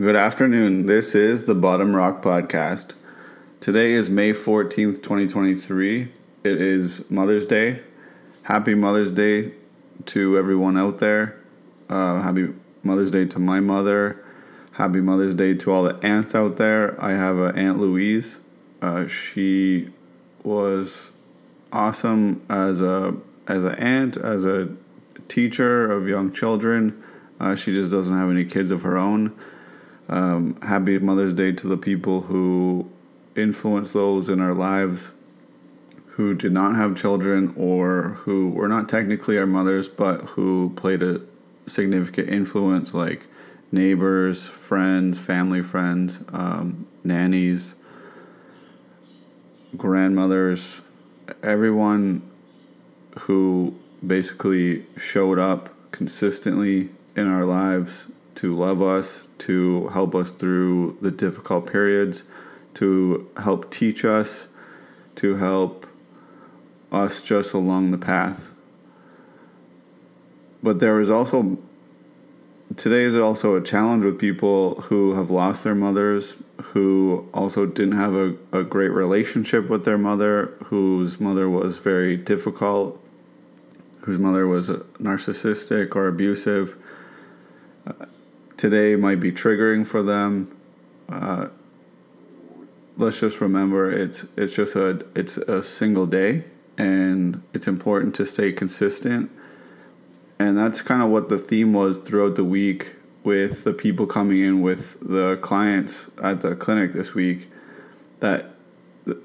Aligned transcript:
Good 0.00 0.14
afternoon. 0.14 0.86
This 0.86 1.16
is 1.16 1.46
the 1.46 1.56
Bottom 1.56 1.92
Rock 1.92 2.22
Podcast. 2.22 2.92
Today 3.58 3.90
is 3.90 4.08
May 4.08 4.32
14th, 4.32 5.02
2023. 5.02 6.02
It 6.44 6.60
is 6.60 7.10
Mother's 7.10 7.44
Day. 7.44 7.80
Happy 8.42 8.76
Mother's 8.76 9.10
Day 9.10 9.54
to 10.06 10.38
everyone 10.38 10.78
out 10.78 11.00
there. 11.00 11.42
Uh, 11.88 12.22
happy 12.22 12.54
Mother's 12.84 13.10
Day 13.10 13.24
to 13.24 13.40
my 13.40 13.58
mother. 13.58 14.24
Happy 14.74 15.00
Mother's 15.00 15.34
Day 15.34 15.54
to 15.54 15.72
all 15.72 15.82
the 15.82 15.96
aunts 16.06 16.32
out 16.32 16.58
there. 16.58 16.96
I 17.02 17.14
have 17.14 17.36
an 17.38 17.58
Aunt 17.58 17.80
Louise. 17.80 18.38
Uh, 18.80 19.08
she 19.08 19.88
was 20.44 21.10
awesome 21.72 22.46
as 22.48 22.80
a 22.80 23.16
as 23.48 23.64
an 23.64 23.74
aunt, 23.74 24.16
as 24.16 24.44
a 24.44 24.68
teacher 25.26 25.90
of 25.90 26.06
young 26.06 26.32
children. 26.32 27.02
Uh, 27.40 27.56
she 27.56 27.74
just 27.74 27.90
doesn't 27.90 28.16
have 28.16 28.30
any 28.30 28.44
kids 28.44 28.70
of 28.70 28.82
her 28.82 28.96
own. 28.96 29.36
Um, 30.08 30.58
happy 30.62 30.98
Mother's 30.98 31.34
Day 31.34 31.52
to 31.52 31.66
the 31.66 31.76
people 31.76 32.22
who 32.22 32.90
influence 33.36 33.92
those 33.92 34.28
in 34.28 34.40
our 34.40 34.54
lives 34.54 35.12
who 36.06 36.34
did 36.34 36.52
not 36.52 36.74
have 36.74 36.96
children 36.96 37.54
or 37.56 38.18
who 38.22 38.50
were 38.50 38.68
not 38.68 38.88
technically 38.88 39.38
our 39.38 39.46
mothers 39.46 39.88
but 39.88 40.22
who 40.30 40.72
played 40.74 41.02
a 41.02 41.20
significant 41.66 42.28
influence 42.28 42.94
like 42.94 43.26
neighbors, 43.70 44.46
friends, 44.46 45.18
family 45.18 45.62
friends, 45.62 46.20
um, 46.32 46.86
nannies, 47.04 47.74
grandmothers, 49.76 50.80
everyone 51.42 52.22
who 53.20 53.74
basically 54.04 54.86
showed 54.96 55.38
up 55.38 55.68
consistently 55.92 56.88
in 57.14 57.28
our 57.28 57.44
lives 57.44 58.06
to 58.38 58.52
love 58.52 58.80
us, 58.80 59.26
to 59.36 59.88
help 59.88 60.14
us 60.14 60.30
through 60.30 60.96
the 61.00 61.10
difficult 61.10 61.70
periods, 61.70 62.22
to 62.74 63.28
help 63.42 63.68
teach 63.68 64.04
us, 64.04 64.46
to 65.16 65.34
help 65.38 65.88
us 66.92 67.20
just 67.20 67.52
along 67.52 67.90
the 67.90 67.98
path. 67.98 68.52
But 70.62 70.78
there 70.78 71.00
is 71.00 71.10
also 71.10 71.58
today 72.76 73.02
is 73.02 73.16
also 73.16 73.56
a 73.56 73.60
challenge 73.60 74.04
with 74.04 74.20
people 74.20 74.82
who 74.82 75.14
have 75.14 75.32
lost 75.32 75.64
their 75.64 75.74
mothers, 75.74 76.36
who 76.62 77.28
also 77.34 77.66
didn't 77.66 77.96
have 77.96 78.14
a, 78.14 78.36
a 78.52 78.62
great 78.62 78.90
relationship 78.90 79.68
with 79.68 79.84
their 79.84 79.98
mother, 79.98 80.54
whose 80.66 81.18
mother 81.18 81.50
was 81.50 81.78
very 81.78 82.16
difficult, 82.16 83.02
whose 84.02 84.20
mother 84.20 84.46
was 84.46 84.68
narcissistic 84.68 85.96
or 85.96 86.06
abusive. 86.06 86.76
Today 88.58 88.96
might 88.96 89.20
be 89.20 89.32
triggering 89.32 89.86
for 89.86 90.02
them. 90.02 90.54
Uh, 91.08 91.46
let's 92.98 93.20
just 93.20 93.40
remember 93.40 93.88
it's 93.88 94.26
it's 94.36 94.54
just 94.54 94.74
a 94.74 95.06
it's 95.14 95.36
a 95.36 95.62
single 95.62 96.06
day 96.06 96.44
and 96.76 97.40
it's 97.54 97.68
important 97.68 98.14
to 98.16 98.26
stay 98.26 98.52
consistent 98.52 99.30
and 100.38 100.58
that's 100.58 100.82
kind 100.82 101.00
of 101.00 101.08
what 101.08 101.28
the 101.28 101.38
theme 101.38 101.72
was 101.72 101.98
throughout 101.98 102.34
the 102.34 102.44
week 102.44 102.96
with 103.22 103.62
the 103.62 103.72
people 103.72 104.06
coming 104.06 104.40
in 104.40 104.60
with 104.60 104.98
the 105.00 105.36
clients 105.36 106.08
at 106.22 106.40
the 106.40 106.56
clinic 106.56 106.92
this 106.92 107.14
week 107.14 107.48
that 108.18 108.54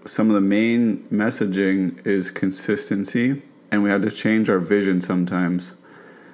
some 0.06 0.30
of 0.30 0.36
the 0.36 0.42
main 0.42 1.00
messaging 1.12 2.06
is 2.06 2.30
consistency 2.30 3.42
and 3.72 3.82
we 3.82 3.90
had 3.90 4.04
to 4.04 4.12
change 4.12 4.50
our 4.50 4.60
vision 4.60 5.02
sometimes 5.02 5.74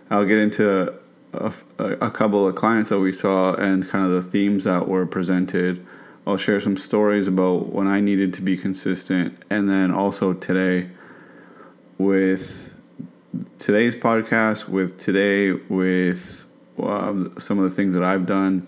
i'll 0.09 0.25
get 0.25 0.38
into 0.38 0.94
a, 1.33 1.53
a, 1.77 2.09
couple 2.09 2.47
of 2.47 2.55
clients 2.55 2.89
that 2.89 2.99
we 2.99 3.11
saw 3.11 3.53
and 3.53 3.88
kind 3.88 4.05
of 4.05 4.11
the 4.11 4.22
themes 4.22 4.63
that 4.63 4.88
were 4.88 5.05
presented 5.05 5.85
i'll 6.25 6.38
share 6.38 6.59
some 6.59 6.75
stories 6.75 7.27
about 7.27 7.72
when 7.72 7.88
i 7.88 7.99
needed 7.99 8.33
to 8.33 8.41
be 8.41 8.58
consistent 8.58 9.38
and 9.50 9.69
then 9.69 9.91
also 9.91 10.33
today 10.33 10.89
with 12.00 12.73
today's 13.57 13.95
podcast, 13.95 14.68
with 14.68 14.97
today, 14.97 15.51
with 15.51 16.45
um, 16.81 17.35
some 17.39 17.59
of 17.59 17.69
the 17.69 17.75
things 17.75 17.94
that 17.94 18.03
I've 18.03 18.25
done. 18.25 18.68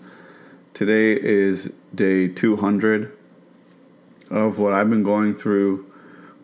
Today 0.74 1.12
is 1.20 1.72
day 1.94 2.28
200 2.28 3.16
of 4.30 4.58
what 4.58 4.72
I've 4.72 4.88
been 4.88 5.02
going 5.02 5.34
through 5.34 5.90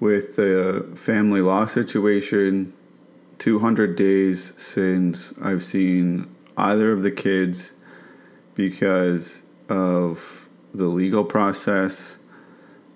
with 0.00 0.36
the 0.36 0.88
family 0.96 1.40
law 1.40 1.66
situation. 1.66 2.72
200 3.38 3.96
days 3.96 4.52
since 4.56 5.32
I've 5.40 5.64
seen 5.64 6.34
either 6.56 6.90
of 6.92 7.02
the 7.02 7.10
kids 7.10 7.70
because 8.54 9.42
of 9.68 10.48
the 10.74 10.86
legal 10.86 11.24
process, 11.24 12.16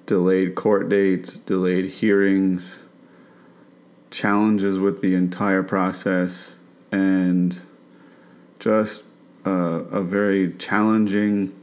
delayed 0.06 0.54
court 0.54 0.88
dates, 0.88 1.36
delayed 1.36 1.86
hearings, 1.86 2.78
challenges 4.10 4.78
with 4.78 5.00
the 5.00 5.14
entire 5.14 5.62
process 5.62 6.56
and 6.90 7.62
just 8.58 9.02
uh, 9.46 9.50
a 9.90 10.02
very 10.02 10.52
challenging 10.52 11.58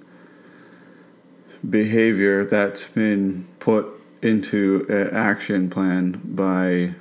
behavior 1.69 2.45
that's 2.45 2.85
been 2.85 3.47
put 3.59 3.87
into 4.21 4.85
an 4.89 5.15
action 5.15 5.69
plan 5.69 6.19
by 6.23 6.93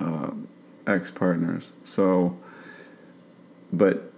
uh, 0.00 0.30
ex 0.90 1.10
partners. 1.10 1.72
So, 1.84 2.36
but 3.72 4.12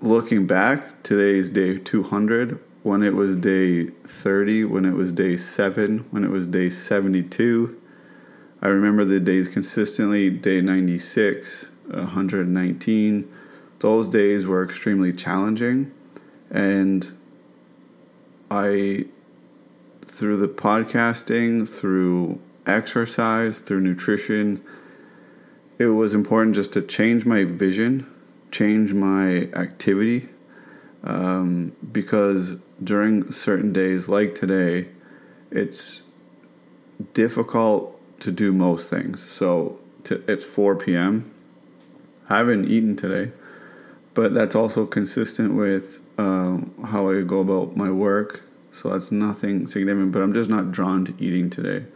looking 0.00 0.46
back, 0.46 1.02
today's 1.02 1.50
day 1.50 1.78
200, 1.78 2.58
when 2.82 3.02
it 3.02 3.14
was 3.14 3.36
day 3.36 3.86
30, 3.86 4.64
when 4.64 4.84
it 4.84 4.94
was 4.94 5.12
day 5.12 5.36
7, 5.36 6.06
when 6.10 6.24
it 6.24 6.30
was 6.30 6.46
day 6.46 6.70
72, 6.70 7.78
I 8.62 8.68
remember 8.68 9.04
the 9.04 9.20
days 9.20 9.48
consistently, 9.48 10.30
day 10.30 10.60
96, 10.60 11.70
119. 11.88 13.32
Those 13.80 14.08
days 14.08 14.46
were 14.46 14.62
extremely 14.62 15.12
challenging. 15.12 15.92
And 16.50 17.10
I, 18.50 19.06
through 20.02 20.36
the 20.36 20.48
podcasting, 20.48 21.68
through 21.68 22.40
exercise, 22.66 23.60
through 23.60 23.80
nutrition, 23.80 24.62
it 25.78 25.86
was 25.86 26.14
important 26.14 26.54
just 26.54 26.72
to 26.74 26.82
change 26.82 27.24
my 27.24 27.44
vision, 27.44 28.06
change 28.50 28.92
my 28.92 29.48
activity. 29.54 30.28
Um, 31.02 31.72
because 31.92 32.56
during 32.84 33.32
certain 33.32 33.72
days 33.72 34.08
like 34.08 34.34
today, 34.34 34.88
it's 35.50 36.02
difficult 37.14 37.98
to 38.20 38.30
do 38.30 38.52
most 38.52 38.90
things. 38.90 39.26
So 39.26 39.78
to, 40.04 40.22
it's 40.30 40.44
4 40.44 40.76
p.m. 40.76 41.32
I 42.28 42.38
haven't 42.38 42.66
eaten 42.66 42.96
today, 42.96 43.32
but 44.14 44.34
that's 44.34 44.54
also 44.54 44.86
consistent 44.86 45.54
with 45.54 46.00
um, 46.18 46.72
how 46.86 47.10
I 47.10 47.22
go 47.22 47.40
about 47.40 47.76
my 47.76 47.90
work. 47.90 48.42
So 48.72 48.90
that's 48.90 49.10
nothing 49.10 49.66
significant, 49.66 50.12
but 50.12 50.22
I'm 50.22 50.34
just 50.34 50.50
not 50.50 50.70
drawn 50.70 51.04
to 51.06 51.14
eating 51.18 51.50
today. 51.50 51.86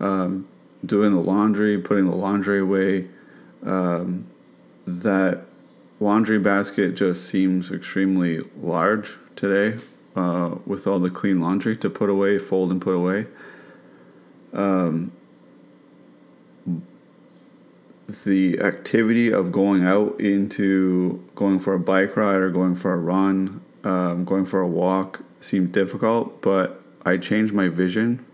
Um, 0.00 0.48
doing 0.84 1.14
the 1.14 1.20
laundry, 1.20 1.78
putting 1.78 2.06
the 2.06 2.14
laundry 2.14 2.60
away, 2.60 3.08
um, 3.64 4.26
that 4.86 5.44
laundry 6.00 6.38
basket 6.38 6.94
just 6.94 7.24
seems 7.28 7.70
extremely 7.70 8.40
large 8.60 9.16
today 9.34 9.82
uh, 10.14 10.56
with 10.66 10.86
all 10.86 10.98
the 10.98 11.10
clean 11.10 11.40
laundry 11.40 11.76
to 11.76 11.90
put 11.90 12.10
away, 12.10 12.38
fold, 12.38 12.70
and 12.70 12.80
put 12.80 12.94
away. 12.94 13.26
Um, 14.52 15.12
the 18.24 18.60
activity 18.60 19.32
of 19.32 19.50
going 19.50 19.84
out 19.84 20.20
into 20.20 21.24
going 21.34 21.58
for 21.58 21.74
a 21.74 21.80
bike 21.80 22.16
ride 22.16 22.36
or 22.36 22.50
going 22.50 22.76
for 22.76 22.92
a 22.92 22.96
run, 22.96 23.62
um, 23.84 24.24
going 24.24 24.46
for 24.46 24.60
a 24.60 24.68
walk 24.68 25.22
seemed 25.40 25.72
difficult, 25.72 26.40
but 26.40 26.82
I 27.04 27.16
changed 27.16 27.52
my 27.52 27.68
vision 27.68 28.24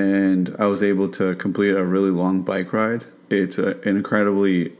and 0.00 0.56
I 0.58 0.66
was 0.66 0.82
able 0.82 1.08
to 1.10 1.34
complete 1.34 1.74
a 1.74 1.84
really 1.84 2.10
long 2.10 2.42
bike 2.42 2.72
ride. 2.72 3.04
It's 3.28 3.58
an 3.58 3.80
incredibly 3.84 4.72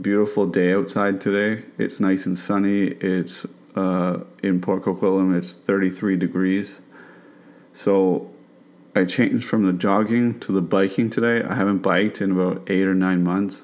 beautiful 0.00 0.46
day 0.46 0.72
outside 0.72 1.20
today. 1.20 1.64
It's 1.78 2.00
nice 2.00 2.24
and 2.24 2.38
sunny. 2.38 2.84
It's 3.12 3.44
uh, 3.76 4.20
in 4.42 4.60
Port 4.60 4.84
Coquitlam, 4.84 5.36
it's 5.36 5.54
33 5.54 6.16
degrees. 6.16 6.80
So 7.74 8.30
I 8.96 9.04
changed 9.04 9.44
from 9.44 9.66
the 9.66 9.72
jogging 9.72 10.40
to 10.40 10.52
the 10.52 10.62
biking 10.62 11.10
today. 11.10 11.42
I 11.42 11.54
haven't 11.54 11.78
biked 11.78 12.20
in 12.20 12.32
about 12.32 12.62
eight 12.70 12.84
or 12.84 12.94
nine 12.94 13.22
months. 13.22 13.62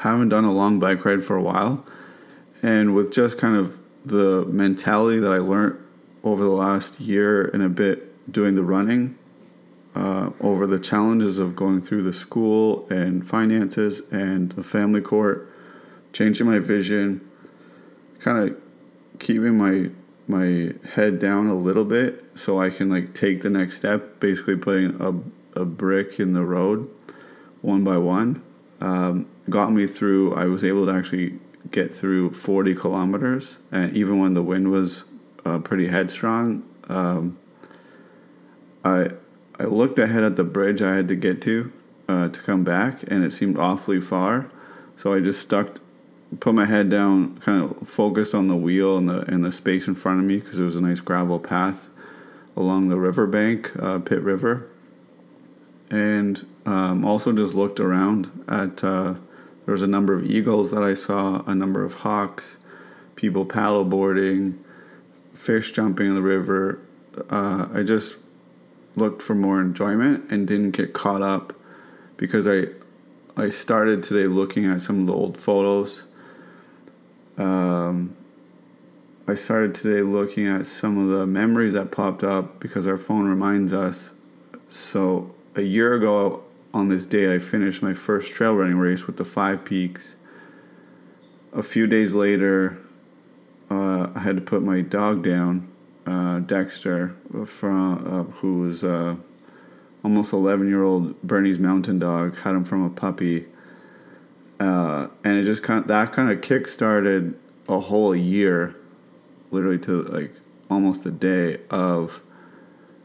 Haven't 0.00 0.28
done 0.28 0.44
a 0.44 0.52
long 0.52 0.78
bike 0.78 1.04
ride 1.04 1.24
for 1.24 1.36
a 1.36 1.42
while. 1.42 1.84
And 2.62 2.94
with 2.94 3.12
just 3.12 3.38
kind 3.38 3.56
of 3.56 3.78
the 4.04 4.44
mentality 4.46 5.18
that 5.18 5.32
I 5.32 5.38
learned 5.38 5.78
over 6.22 6.42
the 6.42 6.50
last 6.50 7.00
year 7.00 7.46
and 7.48 7.62
a 7.62 7.68
bit 7.68 8.32
doing 8.32 8.54
the 8.54 8.62
running, 8.62 9.16
uh, 9.94 10.30
over 10.40 10.66
the 10.66 10.78
challenges 10.78 11.38
of 11.38 11.56
going 11.56 11.80
through 11.80 12.02
the 12.02 12.12
school 12.12 12.86
and 12.88 13.26
finances 13.26 14.02
and 14.10 14.52
the 14.52 14.62
family 14.62 15.00
court, 15.00 15.52
changing 16.12 16.46
my 16.46 16.58
vision, 16.58 17.20
kind 18.20 18.38
of 18.38 18.56
keeping 19.18 19.56
my 19.56 19.90
my 20.28 20.72
head 20.94 21.18
down 21.18 21.48
a 21.48 21.54
little 21.54 21.84
bit 21.84 22.24
so 22.36 22.60
I 22.60 22.70
can 22.70 22.88
like 22.88 23.14
take 23.14 23.42
the 23.42 23.50
next 23.50 23.76
step, 23.76 24.20
basically 24.20 24.56
putting 24.56 25.00
a, 25.00 25.60
a 25.60 25.64
brick 25.64 26.20
in 26.20 26.34
the 26.34 26.44
road 26.44 26.88
one 27.62 27.84
by 27.84 27.98
one, 27.98 28.42
um, 28.80 29.26
got 29.48 29.72
me 29.72 29.86
through. 29.86 30.34
I 30.34 30.46
was 30.46 30.64
able 30.64 30.86
to 30.86 30.92
actually 30.92 31.38
get 31.70 31.94
through 31.94 32.32
40 32.32 32.74
kilometers, 32.74 33.58
and 33.70 33.94
even 33.96 34.18
when 34.18 34.34
the 34.34 34.42
wind 34.42 34.70
was 34.70 35.04
uh, 35.44 35.58
pretty 35.58 35.88
headstrong, 35.88 36.62
um, 36.88 37.38
I 38.84 39.10
I 39.60 39.64
looked 39.64 39.98
ahead 39.98 40.24
at 40.24 40.36
the 40.36 40.44
bridge 40.44 40.80
I 40.80 40.96
had 40.96 41.06
to 41.08 41.16
get 41.16 41.42
to 41.42 41.70
uh, 42.08 42.28
to 42.30 42.40
come 42.40 42.64
back, 42.64 43.02
and 43.08 43.22
it 43.22 43.32
seemed 43.34 43.58
awfully 43.58 44.00
far. 44.00 44.48
So 44.96 45.12
I 45.12 45.20
just 45.20 45.42
stuck, 45.42 45.80
put 46.40 46.54
my 46.54 46.64
head 46.64 46.88
down, 46.88 47.36
kind 47.38 47.62
of 47.62 47.86
focused 47.86 48.34
on 48.34 48.48
the 48.48 48.56
wheel 48.56 48.96
and 48.96 49.06
the 49.06 49.20
and 49.30 49.44
the 49.44 49.52
space 49.52 49.86
in 49.86 49.94
front 49.96 50.18
of 50.18 50.24
me 50.24 50.38
because 50.38 50.58
it 50.58 50.64
was 50.64 50.76
a 50.76 50.80
nice 50.80 51.00
gravel 51.00 51.38
path 51.38 51.90
along 52.56 52.88
the 52.88 52.96
riverbank, 52.96 53.70
uh, 53.78 53.98
Pitt 53.98 54.22
River, 54.22 54.66
and 55.90 56.46
um, 56.64 57.04
also 57.04 57.30
just 57.30 57.54
looked 57.54 57.80
around 57.80 58.30
at. 58.48 58.82
Uh, 58.82 59.14
there 59.66 59.72
was 59.72 59.82
a 59.82 59.86
number 59.86 60.14
of 60.14 60.24
eagles 60.24 60.70
that 60.72 60.82
I 60.82 60.94
saw, 60.94 61.44
a 61.46 61.54
number 61.54 61.84
of 61.84 61.96
hawks, 61.96 62.56
people 63.14 63.44
paddle 63.44 63.84
boarding, 63.84 64.58
fish 65.34 65.70
jumping 65.70 66.06
in 66.06 66.14
the 66.14 66.22
river. 66.22 66.80
Uh, 67.28 67.68
I 67.72 67.82
just 67.82 68.16
looked 68.96 69.22
for 69.22 69.34
more 69.34 69.60
enjoyment 69.60 70.30
and 70.30 70.46
didn't 70.46 70.72
get 70.72 70.92
caught 70.92 71.22
up 71.22 71.54
because 72.16 72.46
I 72.46 72.66
I 73.36 73.48
started 73.48 74.02
today 74.02 74.26
looking 74.26 74.66
at 74.66 74.82
some 74.82 75.00
of 75.00 75.06
the 75.06 75.14
old 75.14 75.38
photos. 75.38 76.04
Um, 77.38 78.16
I 79.26 79.34
started 79.34 79.74
today 79.74 80.02
looking 80.02 80.46
at 80.46 80.66
some 80.66 80.98
of 80.98 81.08
the 81.08 81.26
memories 81.26 81.72
that 81.74 81.90
popped 81.90 82.24
up 82.24 82.60
because 82.60 82.86
our 82.86 82.96
phone 82.96 83.26
reminds 83.26 83.72
us. 83.72 84.10
So 84.68 85.32
a 85.54 85.62
year 85.62 85.94
ago 85.94 86.42
on 86.74 86.88
this 86.88 87.06
date, 87.06 87.32
I 87.32 87.38
finished 87.38 87.82
my 87.82 87.94
first 87.94 88.32
trail 88.32 88.54
running 88.54 88.76
race 88.76 89.06
with 89.06 89.16
the 89.16 89.24
Five 89.24 89.64
Peaks. 89.64 90.16
A 91.52 91.62
few 91.62 91.86
days 91.86 92.12
later, 92.12 92.78
uh, 93.70 94.10
I 94.14 94.18
had 94.18 94.36
to 94.36 94.42
put 94.42 94.62
my 94.62 94.80
dog 94.80 95.22
down, 95.22 95.68
uh, 96.06 96.40
Dexter, 96.40 97.14
from 97.46 98.06
uh, 98.06 98.24
who 98.34 98.60
was 98.60 98.84
uh, 98.84 99.16
almost 100.04 100.32
11 100.32 100.68
year 100.68 100.82
old 100.82 101.20
Bernese 101.22 101.58
Mountain 101.58 101.98
Dog. 101.98 102.38
Had 102.38 102.54
him 102.54 102.64
from 102.64 102.84
a 102.84 102.90
puppy, 102.90 103.46
uh, 104.58 105.08
and 105.24 105.36
it 105.36 105.44
just 105.44 105.62
kind 105.62 105.80
of, 105.80 105.88
that 105.88 106.12
kind 106.12 106.30
of 106.30 106.40
kick 106.40 106.68
started 106.68 107.38
a 107.68 107.80
whole 107.80 108.14
year, 108.14 108.74
literally 109.50 109.78
to 109.78 110.02
like 110.02 110.34
almost 110.70 111.04
a 111.06 111.10
day 111.10 111.58
of 111.70 112.20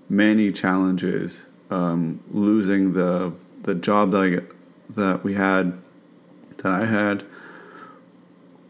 many 0.09 0.51
challenges. 0.51 1.45
Um, 1.69 2.23
losing 2.29 2.93
the 2.93 3.33
the 3.63 3.73
job 3.73 4.11
that 4.11 4.21
I 4.21 4.53
that 4.93 5.23
we 5.23 5.33
had 5.33 5.77
that 6.57 6.71
I 6.71 6.85
had 6.85 7.25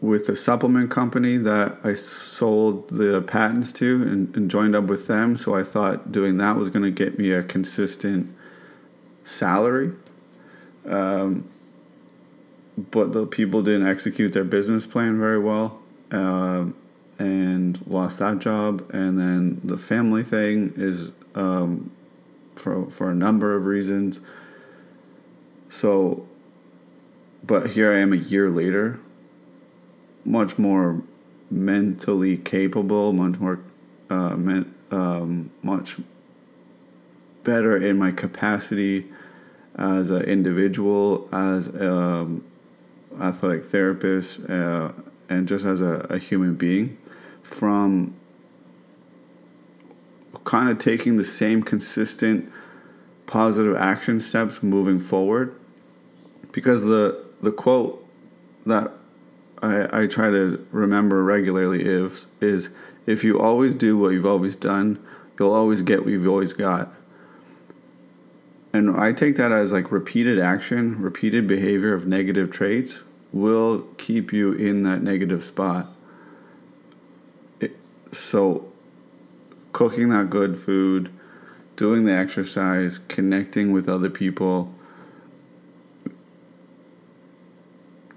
with 0.00 0.28
a 0.28 0.36
supplement 0.36 0.90
company 0.90 1.36
that 1.38 1.78
I 1.82 1.94
sold 1.94 2.88
the 2.90 3.22
patents 3.22 3.72
to 3.72 4.02
and, 4.02 4.34
and 4.36 4.50
joined 4.50 4.76
up 4.76 4.84
with 4.84 5.06
them. 5.06 5.36
So 5.36 5.54
I 5.54 5.62
thought 5.62 6.12
doing 6.12 6.36
that 6.38 6.56
was 6.56 6.68
going 6.68 6.84
to 6.84 6.90
get 6.90 7.18
me 7.18 7.30
a 7.30 7.42
consistent 7.42 8.34
salary. 9.24 9.92
Um, 10.86 11.48
but 12.76 13.12
the 13.12 13.26
people 13.26 13.62
didn't 13.62 13.86
execute 13.86 14.34
their 14.34 14.44
business 14.44 14.86
plan 14.86 15.18
very 15.18 15.38
well 15.38 15.80
uh, 16.12 16.66
and 17.18 17.84
lost 17.86 18.18
that 18.18 18.38
job. 18.38 18.88
And 18.92 19.18
then 19.18 19.60
the 19.64 19.78
family 19.78 20.22
thing 20.22 20.74
is 20.76 21.10
um, 21.34 21.90
for, 22.54 22.90
for 22.90 23.10
a 23.10 23.14
number 23.14 23.56
of 23.56 23.64
reasons 23.64 24.20
so, 25.76 26.26
but 27.44 27.70
here 27.70 27.92
I 27.92 27.98
am 27.98 28.12
a 28.12 28.16
year 28.16 28.50
later, 28.50 28.98
much 30.26 30.58
more 30.58 31.02
mentally 31.50 32.36
capable, 32.36 33.12
much 33.12 33.38
more, 33.38 33.60
uh, 34.10 34.36
men, 34.36 34.74
um, 34.90 35.50
much 35.62 35.96
better 37.44 37.76
in 37.76 37.96
my 37.96 38.10
capacity 38.10 39.06
as 39.76 40.10
an 40.10 40.22
individual, 40.22 41.28
as 41.32 41.68
an 41.68 41.86
um, 41.86 42.44
athletic 43.20 43.64
therapist, 43.64 44.40
uh, 44.48 44.90
and 45.28 45.46
just 45.46 45.64
as 45.64 45.80
a, 45.80 46.06
a 46.10 46.18
human 46.18 46.54
being 46.54 46.96
from 47.42 48.14
kind 50.44 50.70
of 50.70 50.78
taking 50.78 51.16
the 51.16 51.24
same 51.24 51.62
consistent 51.62 52.50
positive 53.26 53.76
action 53.76 54.20
steps 54.20 54.62
moving 54.62 55.00
forward. 55.00 55.54
Because 56.52 56.84
the 56.84 57.24
the 57.42 57.52
quote 57.52 58.04
that 58.64 58.92
I, 59.66 60.02
I 60.02 60.06
try 60.06 60.30
to 60.30 60.64
remember 60.70 61.22
regularly 61.24 61.84
is 61.84 62.26
is 62.40 62.68
if 63.06 63.24
you 63.24 63.40
always 63.40 63.74
do 63.74 63.96
what 63.98 64.10
you've 64.10 64.26
always 64.26 64.56
done, 64.56 64.98
you'll 65.38 65.54
always 65.54 65.82
get 65.82 66.00
what 66.00 66.10
you've 66.10 66.28
always 66.28 66.52
got. 66.52 66.92
And 68.72 68.96
I 68.96 69.12
take 69.12 69.36
that 69.36 69.52
as 69.52 69.72
like 69.72 69.90
repeated 69.90 70.38
action, 70.38 71.00
repeated 71.00 71.46
behavior 71.46 71.94
of 71.94 72.06
negative 72.06 72.50
traits 72.50 73.00
will 73.32 73.86
keep 73.96 74.32
you 74.32 74.52
in 74.52 74.82
that 74.82 75.02
negative 75.02 75.44
spot. 75.44 75.92
It, 77.60 77.76
so, 78.12 78.70
cooking 79.72 80.10
that 80.10 80.30
good 80.30 80.56
food, 80.56 81.10
doing 81.76 82.04
the 82.04 82.12
exercise, 82.12 82.98
connecting 83.08 83.72
with 83.72 83.88
other 83.88 84.10
people, 84.10 84.74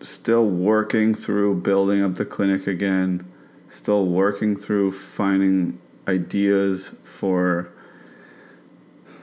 still 0.02 0.48
working 0.48 1.14
through 1.14 1.56
building 1.56 2.04
up 2.04 2.16
the 2.16 2.26
clinic 2.26 2.68
again, 2.68 3.30
still 3.68 4.06
working 4.06 4.56
through 4.56 4.92
finding 4.92 5.80
ideas 6.08 6.92
for 7.04 7.70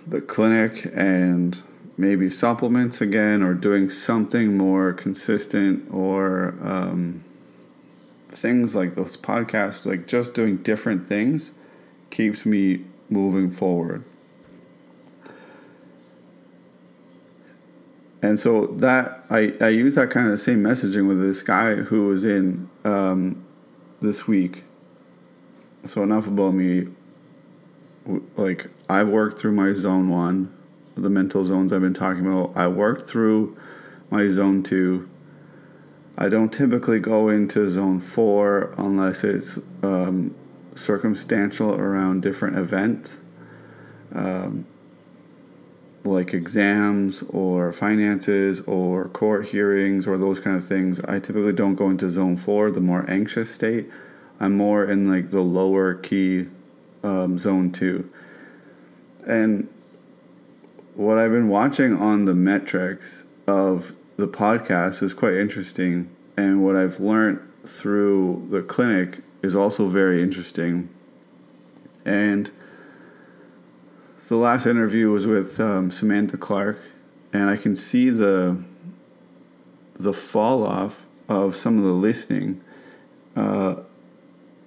the 0.07 0.21
clinic 0.21 0.91
and 0.95 1.63
maybe 1.97 2.29
supplements 2.31 3.01
again 3.01 3.43
or 3.43 3.55
doing 3.55 3.91
something 3.91 4.57
more 4.57 4.93
consistent 4.93 5.89
or 5.93 6.55
um, 6.63 7.25
things 8.29 8.75
like 8.75 8.95
those 8.95 9.17
podcasts, 9.17 9.87
like 9.87 10.07
just 10.07 10.35
doing 10.35 10.59
different 10.59 11.07
things 11.07 11.51
keeps 12.11 12.47
me 12.47 12.85
moving 13.09 13.51
forward. 13.51 14.05
And 18.27 18.41
so 18.41 18.67
that 18.79 19.25
I, 19.31 19.55
I 19.61 19.69
use 19.69 19.95
that 19.95 20.11
kind 20.11 20.29
of 20.29 20.41
same 20.41 20.61
messaging 20.61 21.07
with 21.07 21.21
this 21.21 21.43
guy 21.43 21.77
who 21.77 22.09
was 22.09 22.25
in 22.25 22.69
um, 22.85 23.47
this 24.01 24.27
week. 24.27 24.65
So 25.85 26.03
enough 26.03 26.27
about 26.27 26.53
me. 26.53 26.89
Like 28.37 28.69
I've 28.89 29.09
worked 29.11 29.39
through 29.39 29.53
my 29.53 29.75
zone 29.75 30.09
one, 30.09 30.53
the 30.97 31.09
mental 31.09 31.45
zones 31.45 31.73
I've 31.73 31.83
been 31.83 31.95
talking 31.95 32.27
about. 32.27 32.53
I 32.57 32.67
worked 32.67 33.09
through 33.09 33.57
my 34.11 34.27
zone 34.29 34.65
two. 34.65 35.09
I 36.19 36.29
don't 36.29 36.53
typically 36.53 36.99
go 36.99 37.29
into 37.29 37.71
zone 37.71 38.01
four 38.01 38.75
unless 38.77 39.23
it's 39.23 39.59
um, 39.85 40.35
circumstantial 40.75 41.75
around 41.75 42.23
different 42.23 42.59
events. 42.59 43.21
Um, 44.13 44.67
like 46.07 46.33
exams 46.33 47.23
or 47.29 47.73
finances 47.73 48.61
or 48.67 49.09
court 49.09 49.49
hearings 49.49 50.07
or 50.07 50.17
those 50.17 50.41
kind 50.41 50.57
of 50.57 50.67
things, 50.67 51.01
I 51.01 51.19
typically 51.19 51.53
don't 51.53 51.75
go 51.75 51.91
into 51.91 52.11
zone 52.11 52.37
four, 52.37 52.71
the 52.71 52.81
more 52.81 53.09
anxious 53.09 53.51
state. 53.51 53.91
I'm 54.39 54.57
more 54.57 54.85
in 54.85 55.09
like 55.09 55.31
the 55.31 55.41
lower 55.41 55.95
key 55.95 56.47
um, 57.03 57.39
zone 57.39 57.73
two. 57.73 58.11
And 59.27 59.69
what 60.95 61.19
I've 61.19 61.33
been 61.33 61.49
watching 61.49 61.97
on 61.97 62.25
the 62.25 62.35
metrics 62.35 63.25
of 63.47 63.95
the 64.17 64.29
podcast 64.29 65.03
is 65.03 65.13
quite 65.13 65.35
interesting. 65.35 66.11
And 66.37 66.65
what 66.65 66.77
I've 66.77 67.01
learned 67.01 67.41
through 67.67 68.47
the 68.51 68.63
clinic 68.63 69.21
is 69.43 69.55
also 69.55 69.89
very 69.89 70.23
interesting. 70.23 70.89
And 72.05 72.51
the 74.29 74.37
last 74.37 74.67
interview 74.67 75.11
was 75.11 75.27
with 75.27 75.61
um, 75.61 75.91
Samantha 75.91 76.37
Clark, 76.37 76.81
and 77.33 77.49
I 77.49 77.57
can 77.57 77.77
see 77.77 78.11
the 78.11 78.57
the 79.99 80.13
fall 80.13 80.63
off 80.63 81.07
of 81.29 81.57
some 81.57 81.79
of 81.79 81.85
the 81.85 81.93
listening, 81.93 82.61
uh, 83.35 83.77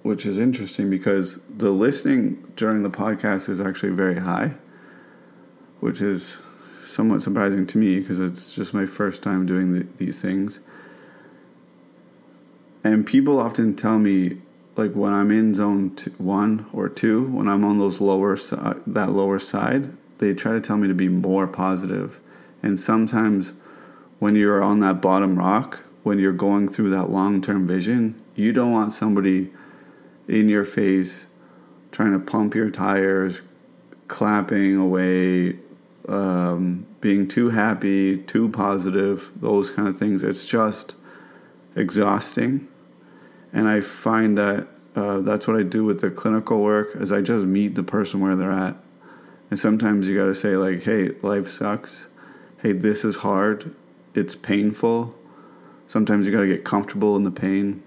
which 0.02 0.26
is 0.26 0.38
interesting 0.38 0.90
because 0.90 1.38
the 1.48 1.70
listening 1.70 2.52
during 2.56 2.82
the 2.82 2.90
podcast 2.90 3.48
is 3.48 3.60
actually 3.60 3.92
very 3.92 4.18
high, 4.18 4.54
which 5.78 6.00
is 6.00 6.38
somewhat 6.84 7.22
surprising 7.22 7.66
to 7.68 7.78
me 7.78 8.00
because 8.00 8.18
it's 8.18 8.54
just 8.54 8.74
my 8.74 8.84
first 8.86 9.22
time 9.22 9.46
doing 9.46 9.72
the, 9.72 9.86
these 9.98 10.20
things. 10.20 10.58
and 12.82 13.06
people 13.06 13.38
often 13.38 13.76
tell 13.76 13.98
me 13.98 14.40
like 14.76 14.92
when 14.92 15.12
I'm 15.12 15.30
in 15.30 15.54
zone 15.54 15.94
two, 15.96 16.10
one 16.18 16.66
or 16.72 16.88
two, 16.88 17.26
when 17.28 17.48
I'm 17.48 17.64
on 17.64 17.78
those 17.78 18.00
lower 18.00 18.36
that 18.36 19.10
lower 19.10 19.38
side, 19.38 19.96
they 20.18 20.34
try 20.34 20.52
to 20.52 20.60
tell 20.60 20.76
me 20.76 20.88
to 20.88 20.94
be 20.94 21.08
more 21.08 21.46
positive. 21.46 22.20
And 22.62 22.78
sometimes 22.78 23.52
when 24.18 24.36
you're 24.36 24.62
on 24.62 24.80
that 24.80 25.00
bottom 25.00 25.38
rock, 25.38 25.84
when 26.02 26.18
you're 26.18 26.32
going 26.32 26.68
through 26.68 26.90
that 26.90 27.10
long-term 27.10 27.66
vision, 27.66 28.20
you 28.34 28.52
don't 28.52 28.72
want 28.72 28.92
somebody 28.92 29.50
in 30.28 30.48
your 30.48 30.64
face 30.64 31.26
trying 31.90 32.12
to 32.12 32.18
pump 32.18 32.54
your 32.54 32.70
tires, 32.70 33.42
clapping 34.08 34.76
away, 34.76 35.56
um, 36.08 36.86
being 37.00 37.26
too 37.26 37.50
happy, 37.50 38.18
too 38.18 38.48
positive, 38.48 39.30
those 39.36 39.70
kind 39.70 39.88
of 39.88 39.98
things. 39.98 40.22
It's 40.22 40.44
just 40.44 40.94
exhausting. 41.74 42.68
And 43.52 43.68
I 43.68 43.80
find 43.80 44.38
that 44.38 44.68
uh, 44.94 45.20
that's 45.20 45.46
what 45.46 45.56
I 45.56 45.62
do 45.62 45.84
with 45.84 46.00
the 46.00 46.10
clinical 46.10 46.60
work 46.60 46.96
is 46.96 47.12
I 47.12 47.20
just 47.20 47.46
meet 47.46 47.74
the 47.74 47.82
person 47.82 48.20
where 48.20 48.36
they're 48.36 48.50
at. 48.50 48.76
And 49.50 49.58
sometimes 49.58 50.08
you 50.08 50.16
got 50.16 50.26
to 50.26 50.34
say 50.34 50.56
like, 50.56 50.82
"Hey, 50.82 51.10
life 51.22 51.50
sucks. 51.50 52.06
Hey, 52.58 52.72
this 52.72 53.04
is 53.04 53.16
hard. 53.16 53.74
It's 54.14 54.36
painful." 54.36 55.14
Sometimes 55.86 56.24
you 56.24 56.32
got 56.32 56.42
to 56.42 56.46
get 56.46 56.64
comfortable 56.64 57.16
in 57.16 57.24
the 57.24 57.32
pain 57.32 57.82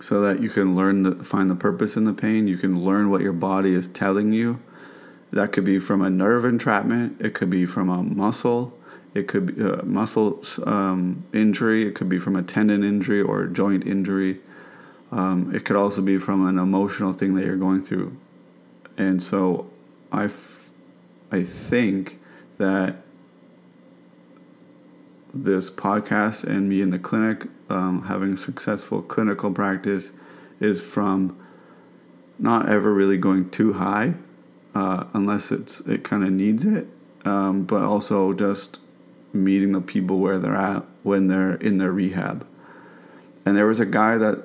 so 0.00 0.20
that 0.20 0.40
you 0.40 0.48
can 0.48 0.76
learn 0.76 1.02
the 1.02 1.24
find 1.24 1.50
the 1.50 1.56
purpose 1.56 1.96
in 1.96 2.04
the 2.04 2.12
pain. 2.12 2.46
You 2.46 2.56
can 2.56 2.84
learn 2.84 3.10
what 3.10 3.22
your 3.22 3.32
body 3.32 3.74
is 3.74 3.88
telling 3.88 4.32
you. 4.32 4.60
That 5.32 5.52
could 5.52 5.64
be 5.64 5.78
from 5.78 6.00
a 6.00 6.10
nerve 6.10 6.44
entrapment. 6.44 7.20
It 7.20 7.34
could 7.34 7.50
be 7.50 7.66
from 7.66 7.90
a 7.90 8.02
muscle. 8.02 8.72
It 9.14 9.26
could 9.26 9.56
be 9.56 9.62
a 9.62 9.82
muscle 9.84 10.42
um, 10.64 11.24
injury. 11.32 11.86
It 11.86 11.94
could 11.94 12.08
be 12.08 12.18
from 12.18 12.36
a 12.36 12.42
tendon 12.42 12.84
injury 12.84 13.20
or 13.20 13.42
a 13.42 13.52
joint 13.52 13.86
injury. 13.86 14.40
Um, 15.10 15.54
it 15.54 15.64
could 15.64 15.76
also 15.76 16.02
be 16.02 16.18
from 16.18 16.46
an 16.46 16.58
emotional 16.58 17.12
thing 17.12 17.34
that 17.34 17.44
you're 17.44 17.56
going 17.56 17.82
through. 17.82 18.16
And 18.96 19.22
so 19.22 19.70
I, 20.12 20.24
f- 20.24 20.70
I 21.30 21.44
think 21.44 22.18
that 22.58 22.96
this 25.32 25.70
podcast 25.70 26.44
and 26.44 26.68
me 26.68 26.80
in 26.80 26.90
the 26.90 26.98
clinic 26.98 27.46
um, 27.68 28.04
having 28.04 28.32
a 28.32 28.36
successful 28.36 29.02
clinical 29.02 29.50
practice 29.52 30.10
is 30.60 30.80
from 30.80 31.38
not 32.38 32.68
ever 32.68 32.92
really 32.92 33.16
going 33.16 33.50
too 33.50 33.74
high 33.74 34.14
uh, 34.74 35.04
unless 35.12 35.50
it's 35.50 35.80
it 35.80 36.02
kind 36.02 36.24
of 36.24 36.30
needs 36.30 36.64
it 36.64 36.86
um, 37.24 37.64
but 37.64 37.82
also 37.82 38.32
just 38.32 38.78
meeting 39.32 39.72
the 39.72 39.80
people 39.80 40.18
where 40.18 40.38
they're 40.38 40.56
at 40.56 40.84
when 41.02 41.28
they're 41.28 41.54
in 41.56 41.78
their 41.78 41.92
rehab 41.92 42.46
and 43.44 43.56
there 43.56 43.66
was 43.66 43.80
a 43.80 43.86
guy 43.86 44.16
that 44.16 44.42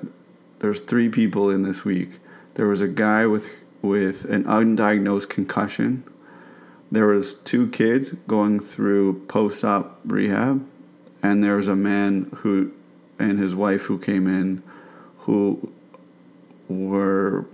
there's 0.64 0.80
three 0.80 1.10
people 1.10 1.50
in 1.50 1.62
this 1.62 1.84
week. 1.84 2.20
There 2.54 2.66
was 2.66 2.80
a 2.80 2.88
guy 2.88 3.26
with 3.26 3.50
with 3.82 4.24
an 4.24 4.44
undiagnosed 4.44 5.28
concussion. 5.28 6.04
There 6.90 7.04
was 7.04 7.34
two 7.34 7.68
kids 7.68 8.14
going 8.26 8.60
through 8.60 9.26
post-op 9.26 10.00
rehab 10.06 10.66
and 11.22 11.44
there 11.44 11.56
was 11.56 11.68
a 11.68 11.76
man 11.76 12.30
who 12.36 12.72
and 13.18 13.38
his 13.38 13.54
wife 13.54 13.82
who 13.82 13.98
came 13.98 14.26
in 14.26 14.62
who 15.18 15.70
were 16.70 17.44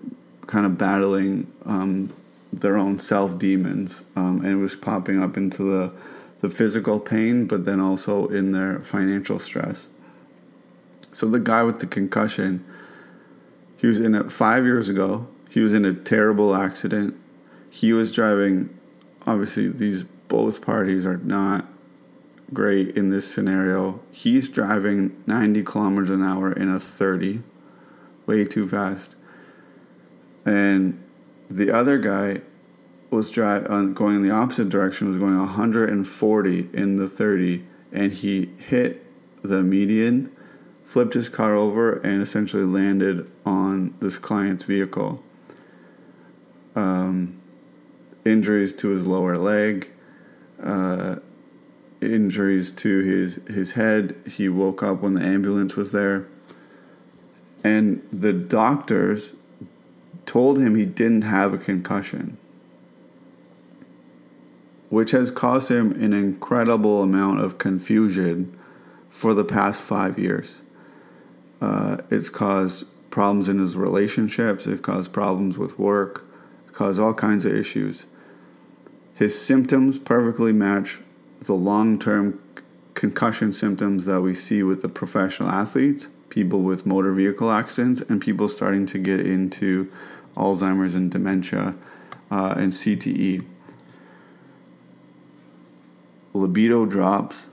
kind 0.47 0.64
of 0.64 0.79
battling 0.79 1.52
um, 1.67 2.12
their 2.52 2.76
own 2.76 3.00
self 3.00 3.37
demons 3.40 4.02
um, 4.14 4.45
and 4.45 4.52
it 4.52 4.62
was 4.62 4.76
popping 4.76 5.21
up 5.21 5.37
into 5.37 5.64
the 5.64 5.90
the 6.43 6.49
physical 6.49 7.00
pain 7.00 7.45
but 7.45 7.64
then 7.64 7.81
also 7.81 8.29
in 8.29 8.52
their 8.52 8.79
financial 8.79 9.40
stress. 9.40 9.87
So 11.12 11.29
the 11.29 11.40
guy 11.40 11.64
with 11.64 11.81
the 11.81 11.88
concussion 11.88 12.64
he 13.81 13.87
was 13.87 14.01
in 14.01 14.15
it 14.15 14.31
five 14.31 14.65
years 14.65 14.89
ago 14.89 15.27
he 15.49 15.61
was 15.61 15.73
in 15.73 15.85
a 15.85 15.95
terrible 15.95 16.55
accident 16.55 17.15
he 17.71 17.93
was 17.93 18.13
driving 18.13 18.69
obviously 19.27 19.69
these 19.69 20.05
both 20.29 20.63
parties 20.63 21.05
are 21.05 21.19
not 21.19 21.67
great 22.53 22.97
in 22.97 23.11
this 23.11 23.33
scenario. 23.33 24.01
He's 24.11 24.49
driving 24.49 25.23
90 25.27 25.63
kilometers 25.65 26.11
an 26.11 26.23
hour 26.23 26.53
in 26.53 26.69
a 26.69 26.81
30, 26.81 27.43
way 28.27 28.45
too 28.45 28.67
fast. 28.69 29.15
And 30.45 31.03
the 31.51 31.71
other 31.71 31.99
guy 31.99 32.43
was 33.11 33.31
drive, 33.31 33.67
uh, 33.69 33.83
going 33.87 34.17
in 34.17 34.23
the 34.23 34.31
opposite 34.31 34.69
direction, 34.69 35.09
was 35.09 35.17
going 35.17 35.37
140 35.37 36.71
in 36.73 36.97
the 36.97 37.09
30, 37.09 37.65
and 37.93 38.13
he 38.13 38.51
hit 38.59 39.05
the 39.43 39.63
median, 39.63 40.35
flipped 40.91 41.15
his 41.15 41.29
car 41.29 41.55
over, 41.55 41.99
and 42.01 42.21
essentially 42.21 42.65
landed 42.65 43.31
on 43.47 43.95
this 44.01 44.19
client's 44.19 44.65
vehicle. 44.65 45.23
Um, 46.75 47.41
injuries 48.25 48.75
to 48.75 48.89
his 48.89 49.07
lower 49.07 49.39
leg. 49.39 49.93
Uh, 50.61 51.17
injuries 52.01 52.73
to 52.73 52.99
his 53.05 53.37
his 53.47 53.73
head. 53.73 54.17
He 54.27 54.49
woke 54.49 54.83
up 54.83 55.01
when 55.01 55.15
the 55.15 55.23
ambulance 55.23 55.77
was 55.77 55.93
there. 55.93 56.27
And 57.63 58.05
the 58.13 58.33
doctors 58.33 59.33
told 60.27 60.59
him 60.59 60.75
he 60.75 60.87
didn't 60.87 61.23
have 61.23 61.55
a 61.55 61.59
concussion, 61.59 62.37
which 64.89 65.13
has 65.13 65.31
caused 65.31 65.71
him 65.71 65.93
an 66.03 66.13
incredible 66.13 67.01
amount 67.01 67.39
of 67.43 67.59
confusion 67.59 68.59
for 69.09 69.35
the 69.35 69.45
past 69.45 69.81
five 69.81 70.19
years. 70.19 70.57
Uh, 71.61 71.99
it's 72.11 72.29
caused 72.29 72.87
problems 73.11 73.49
in 73.49 73.59
his 73.59 73.76
relationships, 73.76 74.67
it 74.67 74.83
caused 74.83 75.12
problems 75.12 75.59
with 75.59 75.79
work, 75.79 76.26
it 76.67 76.73
caused 76.73 77.00
all 77.00 77.12
kinds 77.12 77.45
of 77.45 77.55
issues. 77.55 78.05
His 79.14 79.38
symptoms 79.40 79.99
perfectly 79.99 80.52
match 80.52 81.00
the 81.40 81.55
long 81.55 81.99
term 81.99 82.40
concussion 82.95 83.52
symptoms 83.52 84.07
that 84.07 84.21
we 84.21 84.35
see 84.35 84.62
with 84.62 84.83
the 84.83 84.88
professional 84.88 85.49
athletes, 85.49 86.09
people 86.29 86.61
with 86.62 86.87
motor 86.87 87.12
vehicle 87.12 87.50
accidents, 87.50 88.00
and 88.02 88.21
people 88.21 88.49
starting 88.49 88.87
to 88.87 88.99
get 88.99 89.21
into 89.21 89.90
Alzheimer's 90.37 90.95
and 90.95 91.11
dementia 91.11 91.75
uh, 92.31 92.55
and 92.57 92.73
CTE. 92.73 93.45
Libido 96.33 96.87
drops, 96.87 97.47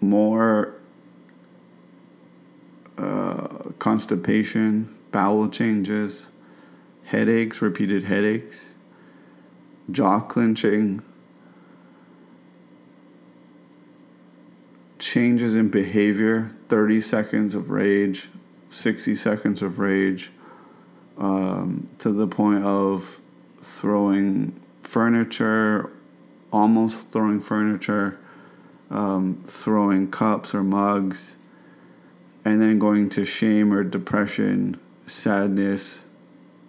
more 0.00 0.74
uh, 3.00 3.70
constipation, 3.78 4.94
bowel 5.10 5.48
changes, 5.48 6.28
headaches, 7.04 7.62
repeated 7.62 8.04
headaches, 8.04 8.70
jaw 9.90 10.20
clenching, 10.20 11.02
changes 14.98 15.56
in 15.56 15.68
behavior 15.68 16.54
30 16.68 17.00
seconds 17.00 17.54
of 17.54 17.70
rage 17.70 18.28
60 18.68 19.16
seconds 19.16 19.62
of 19.62 19.78
rage 19.78 20.30
um, 21.18 21.88
to 21.98 22.12
the 22.12 22.26
point 22.26 22.64
of 22.64 23.18
throwing 23.62 24.60
furniture 24.82 25.90
almost 26.52 27.08
throwing 27.10 27.40
furniture 27.40 28.18
um, 28.90 29.42
throwing 29.46 30.10
cups 30.10 30.54
or 30.54 30.62
mugs 30.62 31.36
and 32.44 32.60
then 32.60 32.78
going 32.78 33.08
to 33.10 33.24
shame 33.24 33.72
or 33.72 33.84
depression 33.84 34.78
sadness 35.06 36.02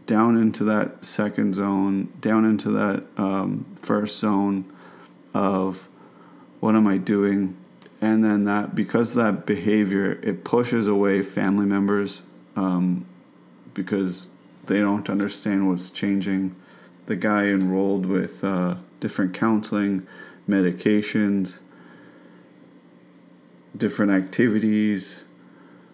down 0.06 0.36
into 0.36 0.63
that 0.63 1.06
second 1.06 1.56
zone 1.56 2.12
down 2.20 2.44
into 2.44 2.70
that 2.72 3.04
um, 3.18 3.66
first 3.82 4.20
zone 4.20 4.66
of 5.34 5.88
what 6.60 6.75
am 6.75 6.88
i 6.88 6.98
doing? 6.98 7.58
And 8.01 8.24
then 8.24 8.46
that 8.46 8.75
because 8.75 9.13
that 9.13 9.46
behavior 9.46 10.20
it 10.24 10.44
pushes 10.44 10.88
away 10.88 11.22
family 11.22 11.66
members 11.66 12.24
um, 12.56 13.06
because 13.74 14.28
they 14.66 14.80
don't 14.80 15.10
understand 15.10 15.68
what's 15.68 15.90
changing. 15.90 16.56
The 17.06 17.16
guy 17.16 17.46
enrolled 17.46 18.06
with 18.06 18.44
uh, 18.44 18.75
different 19.00 19.34
counseling 19.34 20.06
medications 20.50 21.60
different 23.78 24.12
activities 24.12 25.24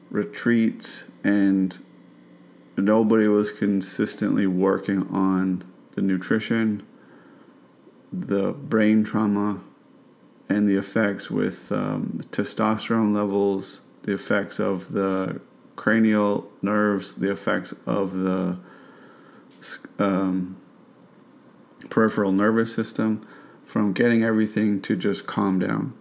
retreats 0.10 1.06
and 1.24 1.78
nobody 2.78 3.28
was 3.28 3.52
consistently 3.52 4.48
working 4.48 5.08
on 5.10 5.64
the 5.96 6.02
nutrition 6.02 6.86
the 8.12 8.54
brain 8.54 9.04
trauma 9.04 9.62
and 10.50 10.68
the 10.68 10.78
effects 10.78 11.30
with 11.30 11.72
um, 11.72 12.22
testosterone 12.32 13.14
levels, 13.14 13.82
the 14.04 14.14
effects 14.14 14.60
of 14.60 14.94
the 14.94 15.42
cranial 15.76 16.50
nerves, 16.62 17.16
the 17.16 17.30
effects 17.30 17.74
of 17.86 18.14
the 18.16 18.58
um, 20.00 20.56
peripheral 21.90 22.32
nervous 22.32 22.74
system, 22.74 23.28
from 23.66 23.92
getting 23.92 24.24
everything 24.24 24.82
to 24.82 24.96
just 24.96 25.28
calm 25.28 25.60
down. 25.60 25.94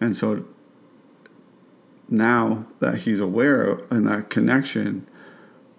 And 0.00 0.16
so 0.16 0.44
now 2.08 2.66
that 2.80 2.98
he's 2.98 3.20
aware 3.20 3.62
of 3.62 3.92
and 3.92 4.06
that 4.06 4.30
connection, 4.30 5.06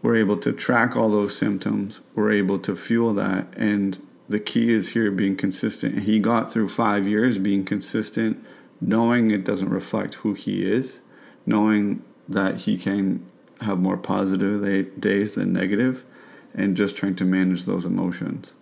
we're 0.02 0.16
able 0.16 0.38
to 0.38 0.52
track 0.52 0.96
all 0.96 1.10
those 1.10 1.36
symptoms. 1.36 2.02
We're 2.16 2.32
able 2.32 2.60
to 2.60 2.76
fuel 2.76 3.14
that. 3.16 3.48
And 3.58 4.06
the 4.30 4.40
key 4.40 4.72
is 4.72 4.90
here 4.90 5.12
being 5.12 5.36
consistent. 5.36 6.04
He 6.04 6.20
got 6.20 6.54
through 6.54 6.70
five 6.70 7.08
years 7.08 7.38
being 7.38 7.66
consistent, 7.66 8.44
knowing 8.80 9.32
it 9.32 9.44
doesn't 9.44 9.70
reflect 9.70 10.16
who 10.16 10.34
he 10.34 10.64
is, 10.64 11.00
knowing 11.46 12.04
that 12.28 12.58
he 12.58 12.78
can 12.78 13.26
have 13.62 13.80
more 13.80 13.98
positive 13.98 15.00
days 15.00 15.36
than 15.36 15.52
negative, 15.52 16.06
and 16.54 16.78
just 16.78 16.96
trying 16.96 17.16
to 17.16 17.26
manage 17.26 17.66
those 17.66 17.86
emotions. 17.86 18.54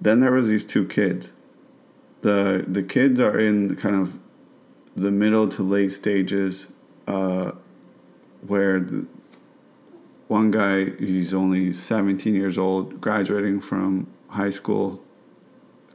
Then 0.00 0.20
there 0.20 0.32
was 0.32 0.48
these 0.48 0.64
two 0.64 0.86
kids. 0.86 1.32
The 2.22 2.64
the 2.66 2.82
kids 2.82 3.20
are 3.20 3.38
in 3.38 3.76
kind 3.76 3.94
of 3.94 4.18
the 4.98 5.10
middle 5.10 5.48
to 5.48 5.62
late 5.62 5.92
stages 5.92 6.68
uh, 7.06 7.52
where 8.46 8.80
the, 8.80 9.06
one 10.28 10.50
guy 10.50 10.90
he's 10.98 11.32
only 11.32 11.72
17 11.72 12.34
years 12.34 12.58
old 12.58 13.00
graduating 13.00 13.60
from 13.60 14.06
high 14.28 14.50
school 14.50 15.02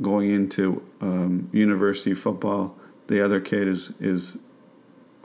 going 0.02 0.32
into 0.32 0.84
um, 1.02 1.50
university 1.52 2.16
football. 2.16 2.76
The 3.08 3.24
other 3.24 3.40
kid 3.40 3.68
is 3.68 3.92
is 4.00 4.38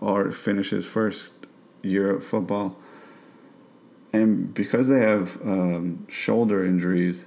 or 0.01 0.31
finishes 0.31 0.87
first 0.87 1.33
year 1.83 2.11
of 2.17 2.25
football. 2.25 2.77
And 4.13 4.53
because 4.55 4.89
they 4.89 5.01
have 5.01 5.41
um, 5.43 6.07
shoulder 6.09 6.65
injuries 6.65 7.27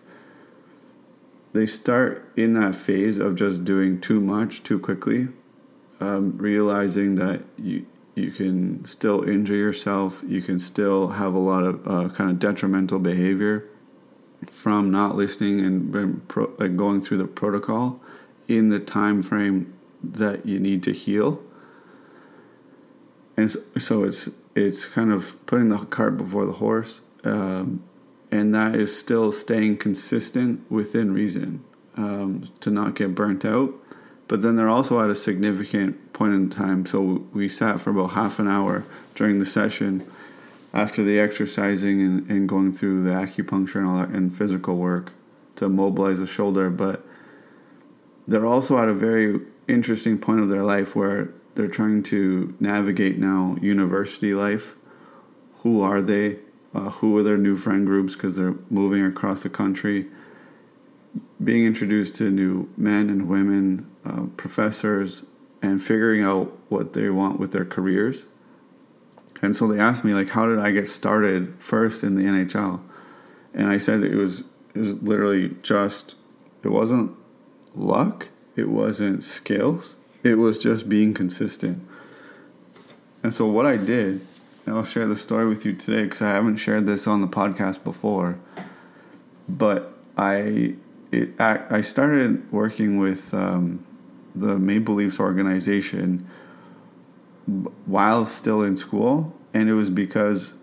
they 1.53 1.65
start 1.65 2.31
in 2.35 2.53
that 2.53 2.75
phase 2.75 3.17
of 3.17 3.35
just 3.35 3.65
doing 3.65 3.99
too 3.99 4.21
much 4.21 4.63
too 4.63 4.79
quickly 4.79 5.27
um, 6.01 6.37
realizing 6.37 7.15
that 7.15 7.43
you 7.57 7.85
you 8.15 8.31
can 8.31 8.83
still 8.83 9.23
injure 9.23 9.55
yourself. 9.55 10.21
You 10.27 10.41
can 10.41 10.59
still 10.59 11.09
have 11.09 11.33
a 11.33 11.39
lot 11.39 11.63
of 11.63 11.87
uh, 11.87 12.09
kind 12.09 12.29
of 12.29 12.39
detrimental 12.39 12.99
behavior 12.99 13.69
from 14.49 14.91
not 14.91 15.15
listening 15.15 15.61
and 15.61 16.27
pro- 16.27 16.53
like 16.57 16.75
going 16.75 16.99
through 16.99 17.17
the 17.17 17.27
protocol 17.27 18.01
in 18.47 18.69
the 18.69 18.79
time 18.79 19.21
frame 19.21 19.73
that 20.03 20.45
you 20.45 20.59
need 20.59 20.83
to 20.83 20.91
heal. 20.91 21.41
And 23.37 23.51
so, 23.51 23.63
so 23.77 24.03
it's 24.03 24.29
it's 24.55 24.85
kind 24.85 25.11
of 25.11 25.43
putting 25.45 25.69
the 25.69 25.77
cart 25.77 26.17
before 26.17 26.45
the 26.45 26.53
horse, 26.53 26.99
um, 27.23 27.83
and 28.29 28.53
that 28.53 28.75
is 28.75 28.97
still 28.97 29.31
staying 29.31 29.77
consistent 29.77 30.69
within 30.69 31.13
reason 31.13 31.63
um, 31.95 32.43
to 32.59 32.69
not 32.69 32.95
get 32.95 33.15
burnt 33.15 33.45
out 33.45 33.73
but 34.31 34.41
then 34.41 34.55
they're 34.55 34.69
also 34.69 35.01
at 35.01 35.09
a 35.09 35.15
significant 35.15 36.13
point 36.13 36.33
in 36.33 36.49
time. 36.49 36.85
So 36.85 37.27
we 37.33 37.49
sat 37.49 37.81
for 37.81 37.89
about 37.89 38.11
half 38.11 38.39
an 38.39 38.47
hour 38.47 38.85
during 39.13 39.39
the 39.39 39.45
session 39.45 40.09
after 40.73 41.03
the 41.03 41.19
exercising 41.19 41.99
and, 41.99 42.31
and 42.31 42.47
going 42.47 42.71
through 42.71 43.03
the 43.03 43.09
acupuncture 43.09 43.75
and 43.75 43.87
all 43.87 43.97
that 43.97 44.07
and 44.07 44.33
physical 44.33 44.77
work 44.77 45.11
to 45.57 45.67
mobilize 45.67 46.19
the 46.19 46.27
shoulder. 46.27 46.69
But 46.69 47.05
they're 48.25 48.45
also 48.45 48.77
at 48.77 48.87
a 48.87 48.93
very 48.93 49.41
interesting 49.67 50.17
point 50.17 50.39
of 50.39 50.47
their 50.47 50.63
life 50.63 50.95
where 50.95 51.33
they're 51.55 51.67
trying 51.67 52.01
to 52.03 52.55
navigate 52.57 53.17
now 53.17 53.57
university 53.59 54.33
life. 54.33 54.75
Who 55.55 55.81
are 55.81 56.01
they? 56.01 56.37
Uh, 56.73 56.89
who 56.89 57.17
are 57.17 57.23
their 57.23 57.35
new 57.35 57.57
friend 57.57 57.85
groups 57.85 58.13
because 58.13 58.37
they're 58.37 58.55
moving 58.69 59.03
across 59.05 59.43
the 59.43 59.49
country? 59.49 60.05
Being 61.43 61.65
introduced 61.65 62.15
to 62.15 62.29
new 62.29 62.69
men 62.77 63.09
and 63.09 63.27
women, 63.27 63.89
uh, 64.05 64.23
professors, 64.37 65.23
and 65.61 65.81
figuring 65.81 66.23
out 66.23 66.57
what 66.69 66.93
they 66.93 67.09
want 67.09 67.39
with 67.39 67.51
their 67.51 67.65
careers. 67.65 68.25
And 69.41 69.55
so 69.55 69.67
they 69.67 69.79
asked 69.79 70.03
me 70.03 70.13
like, 70.13 70.29
how 70.29 70.47
did 70.47 70.59
I 70.59 70.71
get 70.71 70.87
started 70.87 71.55
first 71.59 72.03
in 72.03 72.15
the 72.15 72.23
NHL? 72.23 72.81
And 73.53 73.67
I 73.67 73.77
said 73.77 74.03
it 74.03 74.15
was 74.15 74.43
it 74.73 74.79
was 74.79 75.01
literally 75.01 75.55
just 75.61 76.15
it 76.63 76.69
wasn't 76.69 77.11
luck, 77.73 78.29
it 78.55 78.69
wasn't 78.69 79.23
skills, 79.23 79.95
it 80.23 80.35
was 80.35 80.59
just 80.59 80.87
being 80.87 81.13
consistent. 81.13 81.85
And 83.23 83.33
so 83.33 83.45
what 83.45 83.65
I 83.65 83.77
did, 83.77 84.25
and 84.65 84.75
I'll 84.75 84.83
share 84.83 85.07
the 85.07 85.15
story 85.15 85.47
with 85.47 85.65
you 85.65 85.73
today 85.73 86.03
because 86.03 86.21
I 86.21 86.29
haven't 86.29 86.57
shared 86.57 86.85
this 86.85 87.07
on 87.07 87.21
the 87.21 87.27
podcast 87.27 87.83
before, 87.83 88.39
but 89.49 89.93
I 90.17 90.75
it, 91.11 91.39
I, 91.39 91.81
started 91.81 92.51
working 92.51 92.97
with 92.97 93.33
um, 93.33 93.85
the 94.33 94.57
Maple 94.57 94.95
Leafs 94.95 95.19
organization 95.19 96.27
while 97.85 98.25
still 98.25 98.61
in 98.63 98.77
school, 98.77 99.33
and 99.53 99.69
it 99.69 99.73
was 99.73 99.89
because 99.89 100.53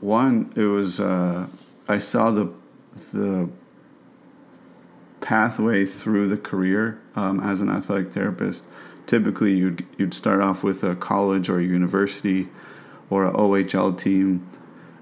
one, 0.00 0.52
it 0.56 0.64
was 0.64 0.98
uh, 0.98 1.46
I 1.88 1.98
saw 1.98 2.30
the 2.30 2.52
the 3.12 3.48
pathway 5.20 5.84
through 5.84 6.26
the 6.26 6.36
career 6.36 7.00
um, 7.14 7.38
as 7.40 7.60
an 7.60 7.68
athletic 7.68 8.10
therapist. 8.10 8.64
Typically, 9.06 9.54
you'd 9.54 9.86
you'd 9.96 10.14
start 10.14 10.40
off 10.40 10.64
with 10.64 10.82
a 10.82 10.96
college 10.96 11.48
or 11.48 11.60
a 11.60 11.64
university 11.64 12.48
or 13.10 13.26
a 13.26 13.32
OHL 13.32 13.96
team, 13.96 14.48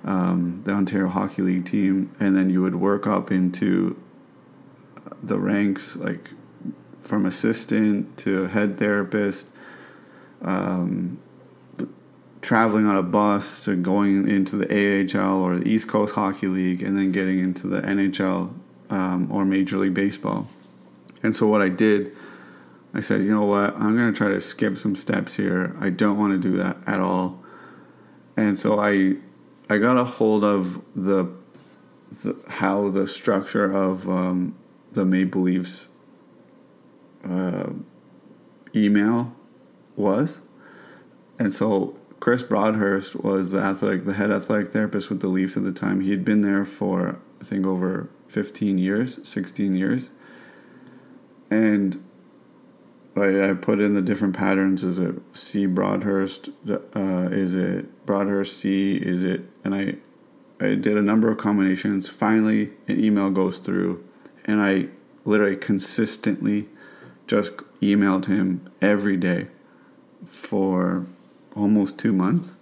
um, 0.05 0.61
the 0.65 0.73
Ontario 0.73 1.09
Hockey 1.09 1.43
League 1.43 1.65
team, 1.65 2.13
and 2.21 2.37
then 2.37 2.51
you 2.51 2.61
would 2.61 2.75
work 2.75 3.07
up 3.07 3.31
into 3.31 3.97
the 5.23 5.39
ranks, 5.39 5.97
like 5.97 6.31
from 7.03 7.27
assistant 7.27 8.17
to 8.19 8.47
head 8.47 8.79
therapist, 8.79 9.47
um, 10.43 11.19
traveling 12.41 12.87
on 12.87 12.97
a 12.97 13.03
bus 13.03 13.65
to 13.65 13.77
going 13.77 14.29
into 14.29 14.57
the 14.57 14.67
AHL 15.15 15.43
or 15.43 15.59
the 15.59 15.69
East 15.69 15.89
Coast 15.89 16.15
Hockey 16.15 16.47
League, 16.47 16.83
and 16.83 16.97
then 16.97 17.13
getting 17.13 17.39
into 17.39 17.67
the 17.67 17.81
NHL 17.83 18.53
um, 18.89 19.31
or 19.31 19.45
Major 19.45 19.79
League 19.79 19.95
Baseball. 19.95 20.47
And 21.23 21.37
so 21.37 21.47
what 21.47 21.61
I 21.61 21.69
did, 21.69 22.17
I 22.95 23.01
said, 23.01 23.21
you 23.21 23.31
know 23.31 23.45
what, 23.45 23.75
I'm 23.75 23.97
going 23.97 24.13
to 24.13 24.17
try 24.17 24.29
to 24.29 24.41
skip 24.41 24.79
some 24.79 24.97
steps 24.97 25.35
here. 25.35 25.77
I 25.79 25.91
don't 25.91 26.19
want 26.19 26.33
to 26.33 26.49
do 26.49 26.57
that 26.57 26.79
at 26.87 27.01
all. 27.01 27.43
And 28.37 28.59
so 28.59 28.81
I, 28.81 29.17
I 29.69 29.79
got 29.79 29.97
a 29.97 30.05
hold 30.05 30.45
of 30.45 30.81
the, 30.97 31.31
the 32.23 32.37
how 32.49 32.89
the 32.89 33.07
structure 33.07 33.71
of 33.71 34.09
um, 34.09 34.57
the 34.93 35.05
Maple 35.05 35.43
Leafs 35.43 35.89
uh, 37.29 37.71
email 38.75 39.33
was. 39.97 40.41
And 41.39 41.53
so 41.53 41.97
Chris 42.19 42.43
Broadhurst 42.43 43.17
was 43.17 43.51
the 43.51 43.61
athletic, 43.61 44.05
the 44.05 44.15
head 44.15 44.31
athletic 44.31 44.73
therapist 44.73 45.09
with 45.09 45.21
the 45.21 45.29
Leafs 45.29 45.57
at 45.57 45.65
the 45.65 45.73
time. 45.73 46.01
He 46.01 46.11
had 46.11 46.25
been 46.25 46.43
there 46.43 46.65
for 46.65 47.19
I 47.41 47.45
think 47.45 47.67
over 47.67 48.11
15 48.29 48.79
years, 48.79 49.19
16 49.27 49.75
years. 49.75 50.11
And 51.51 52.05
I, 53.17 53.51
I 53.51 53.55
put 53.55 53.81
in 53.81 53.95
the 53.95 54.03
different 54.03 54.37
patterns. 54.37 54.85
Is 54.85 54.99
it 54.99 55.15
C 55.33 55.67
Broadhurst? 55.67 56.51
Uh, 56.69 57.29
is 57.33 57.55
it 57.55 58.07
Broadhurst 58.07 58.59
C? 58.59 58.97
Is 58.97 59.23
it? 59.23 59.43
And 59.65 59.75
I, 59.75 59.95
I 60.61 60.75
did 60.75 60.97
a 60.97 61.03
number 61.03 61.31
of 61.31 61.39
combinations. 61.39 62.09
Finally, 62.09 62.71
an 62.87 63.03
email 63.03 63.31
goes 63.31 63.59
through 63.59 64.05
and 64.45 64.61
I 64.61 64.89
literally 65.25 65.57
consistently 65.57 66.69
just 67.27 67.57
emailed 67.81 68.27
him 68.27 68.69
every 68.83 69.17
day 69.17 69.47
for 70.27 71.07
almost 71.55 71.99
two 71.99 72.13
months. 72.13 72.55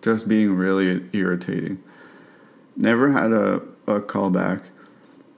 Just 0.00 0.28
being 0.28 0.54
really 0.54 1.04
irritating. 1.12 1.82
Never 2.76 3.12
had 3.12 3.32
a, 3.32 3.56
a 3.86 4.00
callback. 4.00 4.66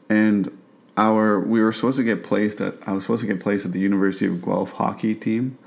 And 0.09 0.57
our 0.96 1.40
we 1.40 1.61
were 1.61 1.72
supposed 1.72 1.96
to 1.96 2.05
get 2.05 2.22
placed 2.22 2.61
at 2.61 2.77
I 2.87 2.92
was 2.92 3.05
supposed 3.05 3.22
to 3.22 3.27
get 3.27 3.40
placed 3.40 3.66
at 3.66 3.72
the 3.72 3.81
University 3.81 4.27
of 4.27 4.42
Guelph 4.42 4.72
hockey 4.72 5.14
team. 5.14 5.59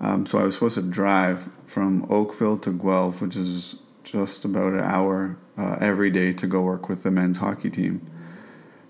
Um, 0.00 0.26
so 0.26 0.38
I 0.38 0.44
was 0.44 0.54
supposed 0.54 0.76
to 0.76 0.82
drive 0.82 1.48
from 1.66 2.06
Oakville 2.08 2.58
to 2.58 2.70
Guelph, 2.70 3.20
which 3.20 3.34
is 3.34 3.76
just 4.04 4.44
about 4.44 4.72
an 4.72 4.80
hour 4.80 5.36
uh, 5.56 5.76
every 5.80 6.10
day 6.10 6.32
to 6.32 6.46
go 6.46 6.62
work 6.62 6.88
with 6.88 7.02
the 7.02 7.10
men's 7.10 7.38
hockey 7.38 7.70
team 7.70 8.08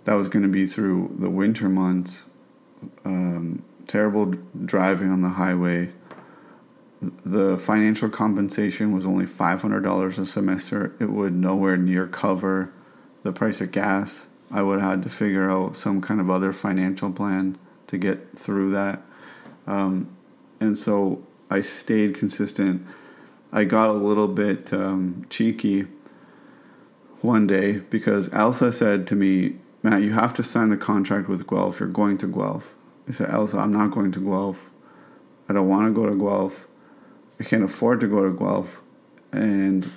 that 0.08 0.14
was 0.14 0.30
going 0.30 0.42
to 0.42 0.48
be 0.48 0.64
through 0.64 1.14
the 1.18 1.28
winter 1.28 1.68
months. 1.68 2.24
Um, 3.04 3.62
terrible 3.86 4.32
driving 4.64 5.12
on 5.12 5.20
the 5.20 5.28
highway. 5.28 5.90
The 7.02 7.58
financial 7.58 8.08
compensation 8.08 8.94
was 8.94 9.04
only 9.04 9.26
$500 9.26 10.18
a 10.18 10.24
semester. 10.24 10.96
It 10.98 11.10
would 11.10 11.34
nowhere 11.34 11.76
near 11.76 12.06
cover 12.06 12.72
the 13.22 13.32
price 13.32 13.60
of 13.60 13.70
gas. 13.70 14.26
I 14.50 14.62
would 14.62 14.80
have 14.80 14.92
had 14.92 15.02
to 15.02 15.10
figure 15.10 15.50
out 15.50 15.76
some 15.76 16.00
kind 16.00 16.22
of 16.22 16.30
other 16.30 16.54
financial 16.54 17.12
plan 17.12 17.58
to 17.88 17.98
get 17.98 18.34
through 18.34 18.70
that. 18.70 19.02
Um, 19.66 20.08
and 20.58 20.78
so 20.78 21.22
I 21.50 21.60
stayed 21.60 22.14
consistent. 22.14 22.80
I 23.52 23.64
got 23.64 23.90
a 23.90 23.92
little 23.92 24.28
bit 24.28 24.72
um, 24.72 25.26
cheeky 25.28 25.86
one 27.20 27.46
day 27.46 27.72
because 27.72 28.32
Elsa 28.32 28.72
said 28.72 29.06
to 29.08 29.14
me, 29.14 29.58
Matt, 29.88 30.02
you 30.02 30.12
have 30.12 30.34
to 30.34 30.42
sign 30.42 30.68
the 30.68 30.76
contract 30.76 31.30
with 31.30 31.46
Guelph. 31.46 31.80
You're 31.80 31.88
going 31.88 32.18
to 32.18 32.26
Guelph. 32.26 32.74
I 33.08 33.12
said, 33.12 33.30
Elsa, 33.30 33.56
I'm 33.56 33.72
not 33.72 33.90
going 33.90 34.12
to 34.12 34.20
Guelph. 34.20 34.68
I 35.48 35.54
don't 35.54 35.66
want 35.66 35.86
to 35.86 35.98
go 35.98 36.06
to 36.06 36.14
Guelph. 36.14 36.66
I 37.40 37.44
can't 37.44 37.62
afford 37.64 38.00
to 38.00 38.06
go 38.06 38.22
to 38.22 38.36
Guelph, 38.36 38.82
and 39.32 39.90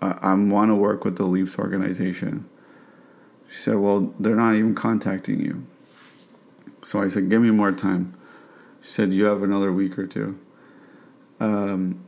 I, 0.00 0.18
I 0.22 0.34
want 0.34 0.70
to 0.70 0.76
work 0.76 1.04
with 1.04 1.16
the 1.16 1.24
Leafs 1.24 1.58
organization. 1.58 2.48
She 3.48 3.56
said, 3.56 3.76
Well, 3.76 4.14
they're 4.20 4.36
not 4.36 4.54
even 4.54 4.76
contacting 4.76 5.40
you. 5.40 5.66
So 6.84 7.02
I 7.02 7.08
said, 7.08 7.28
Give 7.28 7.42
me 7.42 7.50
more 7.50 7.72
time. 7.72 8.14
She 8.82 8.90
said, 8.90 9.12
You 9.12 9.24
have 9.24 9.42
another 9.42 9.72
week 9.72 9.98
or 9.98 10.06
two. 10.06 10.38
Um, 11.40 12.04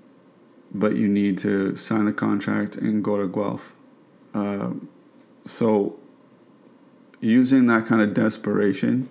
but 0.73 0.95
you 0.95 1.09
need 1.09 1.38
to 1.38 1.75
sign 1.75 2.05
the 2.05 2.12
contract 2.12 2.77
and 2.77 3.03
go 3.03 3.17
to 3.21 3.27
Guelph. 3.27 3.75
Um, 4.33 4.88
so, 5.45 5.99
using 7.21 7.67
that 7.67 7.87
kind 7.87 8.01
of 8.01 8.15
desperation, 8.15 9.11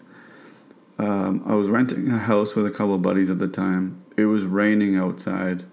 um, 1.00 1.44
I 1.46 1.54
was 1.54 1.68
renting 1.68 2.10
a 2.10 2.18
house 2.18 2.56
with 2.56 2.66
a 2.66 2.72
couple 2.72 2.96
of 2.96 3.02
buddies 3.02 3.30
at 3.30 3.40
the 3.40 3.48
time. 3.48 4.04
It 4.16 4.26
was 4.26 4.46
raining 4.46 4.96
outside. 4.96 5.66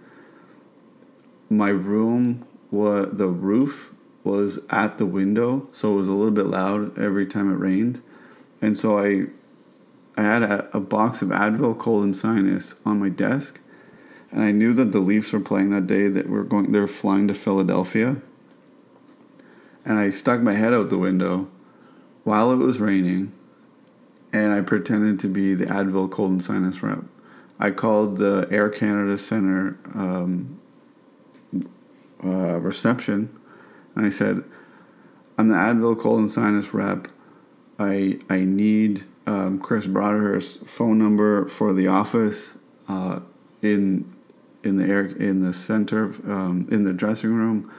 My 1.49 1.71
room, 1.71 2.47
was, 2.71 3.09
the 3.13 3.29
roof 3.29 3.93
was 4.23 4.59
at 4.71 4.99
the 4.99 5.07
window, 5.07 5.69
so 5.73 5.95
it 5.95 5.97
was 5.97 6.09
a 6.09 6.13
little 6.13 6.33
bit 6.33 6.47
loud 6.47 6.99
every 6.99 7.27
time 7.27 7.51
it 7.51 7.57
rained. 7.57 8.03
And 8.61 8.77
so 8.77 8.99
I, 8.99 9.27
I 10.17 10.23
had 10.23 10.43
a, 10.43 10.77
a 10.77 10.81
box 10.81 11.23
of 11.23 11.29
Advil 11.29 11.79
cold 11.79 12.05
and 12.05 12.17
sinus 12.17 12.75
on 12.85 13.01
my 13.01 13.09
desk, 13.09 13.61
and 14.31 14.43
I 14.43 14.51
knew 14.51 14.73
that 14.75 14.93
the 14.93 15.01
Leafs 15.01 15.33
were 15.33 15.41
playing 15.41 15.71
that 15.71 15.87
day. 15.87 16.09
That 16.09 16.29
we're 16.29 16.43
going, 16.43 16.73
they 16.73 16.81
were 16.81 16.89
flying 16.89 17.29
to 17.29 17.35
Philadelphia. 17.35 18.17
And 19.85 19.99
I 19.99 20.11
stuck 20.11 20.41
my 20.41 20.55
head 20.55 20.75
out 20.75 20.89
the 20.89 20.99
window 20.99 21.49
while 22.25 22.51
it 22.51 22.57
was 22.57 22.81
raining, 22.81 23.33
and 24.33 24.53
I 24.53 24.61
pretended 24.61 25.19
to 25.21 25.29
be 25.29 25.55
the 25.55 25.67
Advil 25.67 26.11
cold 26.11 26.31
and 26.31 26.45
sinus 26.45 26.83
rep. 26.83 27.05
I 27.59 27.71
called 27.71 28.17
the 28.17 28.49
Air 28.51 28.69
Canada 28.69 29.17
Center 29.17 29.79
um, 29.95 30.61
uh, 32.23 32.59
reception 32.59 33.29
and 33.95 34.07
I 34.07 34.09
said, 34.09 34.43
I'm 35.39 35.49
the 35.49 35.55
Advil 35.55 35.99
cold 35.99 36.21
and 36.21 36.31
sinus 36.31 36.75
rep. 36.75 37.09
I 37.79 38.19
I 38.31 38.41
need 38.41 39.05
um, 39.27 39.59
Chris 39.59 39.87
Broadhurst's 39.87 40.59
phone 40.71 40.99
number 40.99 41.47
for 41.49 41.73
the 41.73 41.89
office 41.89 42.55
uh, 42.89 43.21
in 43.63 44.13
in 44.63 44.77
the 44.77 44.85
air 44.85 45.07
in 45.07 45.43
the 45.43 45.53
center 45.53 46.07
um, 46.31 46.69
in 46.71 46.85
the 46.85 46.93
dressing 46.93 47.35
room. 47.35 47.71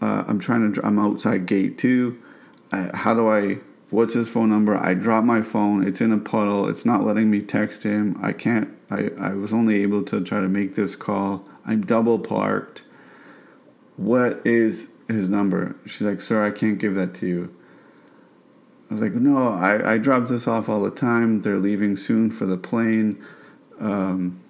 Uh, 0.00 0.24
I'm 0.26 0.38
trying 0.38 0.72
to. 0.72 0.86
I'm 0.86 0.98
outside 0.98 1.46
gate 1.46 1.76
two. 1.76 2.22
How 2.70 3.14
do 3.14 3.28
I? 3.28 3.58
What's 3.90 4.14
his 4.14 4.28
phone 4.28 4.50
number? 4.50 4.76
I 4.76 4.94
dropped 4.94 5.26
my 5.26 5.42
phone. 5.42 5.86
It's 5.86 6.00
in 6.00 6.12
a 6.12 6.18
puddle. 6.18 6.68
It's 6.68 6.84
not 6.84 7.04
letting 7.04 7.30
me 7.30 7.40
text 7.40 7.84
him. 7.84 8.18
I 8.20 8.32
can't. 8.32 8.68
I, 8.90 9.10
I 9.18 9.32
was 9.32 9.52
only 9.52 9.82
able 9.82 10.02
to 10.04 10.20
try 10.22 10.40
to 10.40 10.48
make 10.48 10.74
this 10.74 10.96
call. 10.96 11.44
I'm 11.64 11.86
double 11.86 12.18
parked. 12.18 12.82
What 13.96 14.44
is 14.44 14.88
his 15.08 15.28
number. 15.28 15.76
She's 15.86 16.02
like, 16.02 16.20
Sir, 16.20 16.44
I 16.44 16.50
can't 16.50 16.78
give 16.78 16.94
that 16.94 17.14
to 17.16 17.26
you. 17.26 17.54
I 18.90 18.94
was 18.94 19.02
like, 19.02 19.12
No, 19.12 19.48
I, 19.48 19.94
I 19.94 19.98
drop 19.98 20.26
this 20.26 20.46
off 20.46 20.68
all 20.68 20.82
the 20.82 20.90
time. 20.90 21.42
They're 21.42 21.58
leaving 21.58 21.96
soon 21.96 22.30
for 22.30 22.46
the 22.46 22.56
plane. 22.56 23.22
Um, 23.78 24.40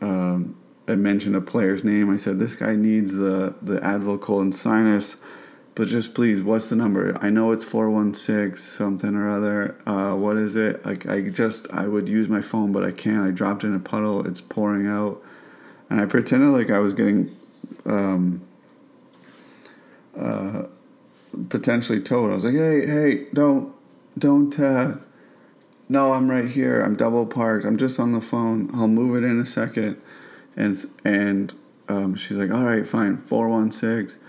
um, 0.00 0.56
I 0.86 0.94
mentioned 0.94 1.36
a 1.36 1.40
player's 1.40 1.84
name. 1.84 2.10
I 2.10 2.16
said, 2.16 2.38
This 2.38 2.56
guy 2.56 2.76
needs 2.76 3.14
the, 3.14 3.54
the 3.60 3.80
Advil 3.80 4.20
cold 4.20 4.42
and 4.42 4.54
sinus, 4.54 5.16
but 5.74 5.88
just 5.88 6.14
please, 6.14 6.42
what's 6.42 6.68
the 6.68 6.76
number? 6.76 7.16
I 7.20 7.30
know 7.30 7.52
it's 7.52 7.64
416 7.64 8.56
something 8.56 9.14
or 9.14 9.28
other. 9.28 9.76
Uh, 9.86 10.14
what 10.14 10.36
is 10.36 10.56
it? 10.56 10.84
Like, 10.84 11.06
I 11.06 11.20
just, 11.22 11.70
I 11.72 11.86
would 11.86 12.08
use 12.08 12.28
my 12.28 12.40
phone, 12.40 12.72
but 12.72 12.84
I 12.84 12.90
can't. 12.90 13.26
I 13.26 13.30
dropped 13.30 13.64
in 13.64 13.74
a 13.74 13.78
puddle. 13.78 14.26
It's 14.26 14.40
pouring 14.40 14.86
out. 14.86 15.22
And 15.88 16.00
I 16.00 16.06
pretended 16.06 16.50
like 16.50 16.70
I 16.70 16.78
was 16.78 16.92
getting. 16.92 17.36
Um, 17.86 18.42
uh, 20.18 20.64
potentially 21.48 22.00
towed. 22.00 22.30
I 22.30 22.34
was 22.34 22.44
like, 22.44 22.54
hey, 22.54 22.86
hey, 22.86 23.26
don't, 23.32 23.72
don't, 24.18 24.58
uh, 24.58 24.96
no, 25.88 26.12
I'm 26.12 26.30
right 26.30 26.48
here. 26.48 26.82
I'm 26.82 26.96
double 26.96 27.26
parked. 27.26 27.64
I'm 27.64 27.76
just 27.76 27.98
on 27.98 28.12
the 28.12 28.20
phone. 28.20 28.70
I'll 28.74 28.88
move 28.88 29.22
it 29.22 29.26
in 29.26 29.40
a 29.40 29.46
second. 29.46 30.00
And, 30.56 30.84
and, 31.04 31.54
um, 31.88 32.14
she's 32.14 32.36
like, 32.36 32.50
all 32.50 32.64
right, 32.64 32.86
fine. 32.86 33.16
416, 33.16 34.20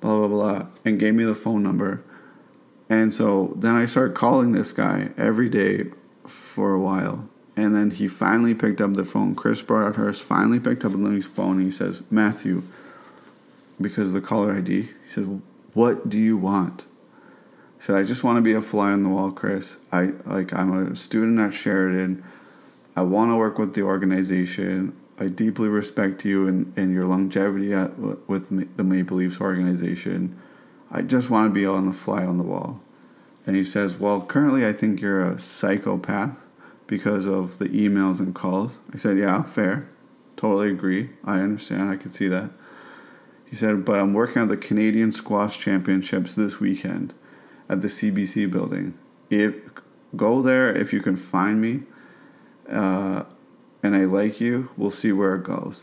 blah, 0.00 0.18
blah, 0.18 0.28
blah, 0.28 0.66
and 0.84 0.98
gave 0.98 1.14
me 1.14 1.24
the 1.24 1.34
phone 1.34 1.62
number. 1.62 2.02
And 2.88 3.12
so 3.12 3.54
then 3.56 3.74
I 3.76 3.86
started 3.86 4.16
calling 4.16 4.52
this 4.52 4.72
guy 4.72 5.10
every 5.16 5.48
day 5.48 5.86
for 6.26 6.72
a 6.74 6.80
while. 6.80 7.28
And 7.56 7.74
then 7.74 7.90
he 7.90 8.08
finally 8.08 8.54
picked 8.54 8.80
up 8.80 8.94
the 8.94 9.04
phone. 9.04 9.34
Chris 9.34 9.60
Broadhurst 9.60 10.22
finally 10.22 10.58
picked 10.58 10.84
up 10.84 10.92
the 10.92 11.20
phone 11.22 11.56
and 11.56 11.64
he 11.64 11.70
says, 11.70 12.02
Matthew, 12.10 12.62
because 13.80 14.12
the 14.12 14.20
caller 14.20 14.56
ID. 14.56 14.82
He 14.82 14.88
said, 15.06 15.40
"What 15.72 16.08
do 16.08 16.18
you 16.18 16.36
want?" 16.36 16.84
He 17.78 17.84
said, 17.84 17.96
"I 17.96 18.02
just 18.02 18.22
want 18.22 18.36
to 18.36 18.42
be 18.42 18.52
a 18.52 18.62
fly 18.62 18.92
on 18.92 19.02
the 19.02 19.08
wall, 19.08 19.30
Chris. 19.30 19.76
I 19.90 20.12
like 20.26 20.52
I'm 20.52 20.72
a 20.72 20.96
student 20.96 21.38
at 21.38 21.54
Sheridan. 21.54 22.22
I 22.94 23.02
want 23.02 23.30
to 23.30 23.36
work 23.36 23.58
with 23.58 23.74
the 23.74 23.82
organization. 23.82 24.94
I 25.20 25.28
deeply 25.28 25.68
respect 25.68 26.24
you 26.24 26.48
and, 26.48 26.72
and 26.76 26.92
your 26.92 27.04
longevity 27.04 27.72
at, 27.74 27.96
with 27.98 28.48
the 28.76 28.84
Maple 28.84 29.18
Leafs 29.18 29.40
organization. 29.40 30.40
I 30.90 31.02
just 31.02 31.30
want 31.30 31.50
to 31.50 31.54
be 31.54 31.66
on 31.66 31.86
the 31.86 31.92
fly 31.92 32.24
on 32.24 32.38
the 32.38 32.44
wall." 32.44 32.80
And 33.46 33.54
he 33.54 33.64
says, 33.64 33.96
"Well, 33.96 34.22
currently 34.22 34.66
I 34.66 34.72
think 34.72 35.00
you're 35.00 35.22
a 35.22 35.38
psychopath 35.38 36.36
because 36.86 37.26
of 37.26 37.58
the 37.58 37.68
emails 37.68 38.18
and 38.18 38.34
calls." 38.34 38.78
I 38.92 38.96
said, 38.96 39.18
"Yeah, 39.18 39.42
fair. 39.42 39.88
Totally 40.36 40.70
agree. 40.70 41.10
I 41.24 41.40
understand. 41.40 41.90
I 41.90 41.96
can 41.96 42.10
see 42.10 42.26
that." 42.28 42.50
He 43.50 43.56
said, 43.56 43.84
but 43.84 43.98
I'm 43.98 44.12
working 44.12 44.40
on 44.40 44.48
the 44.48 44.56
Canadian 44.56 45.10
Squash 45.10 45.58
Championships 45.58 46.34
this 46.34 46.60
weekend 46.60 47.12
at 47.68 47.80
the 47.80 47.88
CBC 47.88 48.48
building. 48.48 48.94
If 49.28 49.56
go 50.16 50.40
there 50.40 50.72
if 50.72 50.92
you 50.92 51.00
can 51.00 51.16
find 51.16 51.60
me, 51.60 51.82
uh, 52.70 53.24
and 53.82 53.94
I 53.94 54.04
like 54.04 54.40
you, 54.40 54.70
we'll 54.76 54.90
see 54.90 55.12
where 55.12 55.34
it 55.34 55.44
goes. 55.44 55.82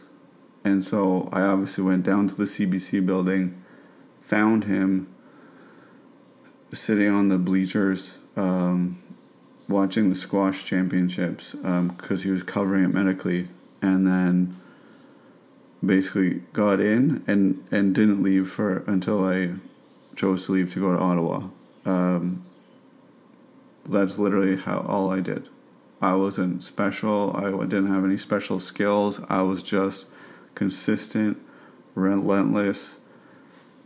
And 0.64 0.84
so 0.84 1.30
I 1.32 1.42
obviously 1.42 1.84
went 1.84 2.04
down 2.04 2.28
to 2.28 2.36
the 2.36 2.44
CBC 2.44 3.06
building, 3.06 3.64
found 4.22 4.66
him 4.66 5.14
sitting 6.74 7.10
on 7.10 7.30
the 7.30 7.38
bleachers, 7.38 8.18
um, 8.36 9.02
watching 9.68 10.10
the 10.10 10.16
squash 10.16 10.66
championships 10.66 11.52
because 11.52 12.22
um, 12.22 12.24
he 12.24 12.30
was 12.30 12.44
covering 12.44 12.84
it 12.84 12.94
medically, 12.94 13.48
and 13.82 14.06
then 14.06 14.60
basically 15.86 16.42
got 16.54 16.80
in 16.80 17.24
and 17.28 17.64
and 17.72 17.94
didn't 17.94 18.24
leave 18.24 18.50
for 18.50 18.84
until 18.88 19.24
I 19.24 19.52
chose 20.16 20.46
to 20.46 20.52
leave 20.54 20.74
to 20.74 20.80
go 20.80 20.94
to 20.94 21.00
Ottawa. 21.00 21.48
Um, 21.86 22.44
that's 23.88 24.18
literally 24.18 24.58
how 24.58 24.80
all 24.80 25.12
I 25.12 25.22
did. 25.22 25.48
I 26.02 26.16
wasn't 26.16 26.64
special. 26.64 27.36
I 27.36 27.50
didn't 27.66 27.92
have 27.92 28.06
any 28.06 28.18
special 28.18 28.60
skills. 28.60 29.20
I 29.30 29.42
was 29.42 29.64
just 29.64 30.06
consistent, 30.54 31.38
relentless, 31.96 32.96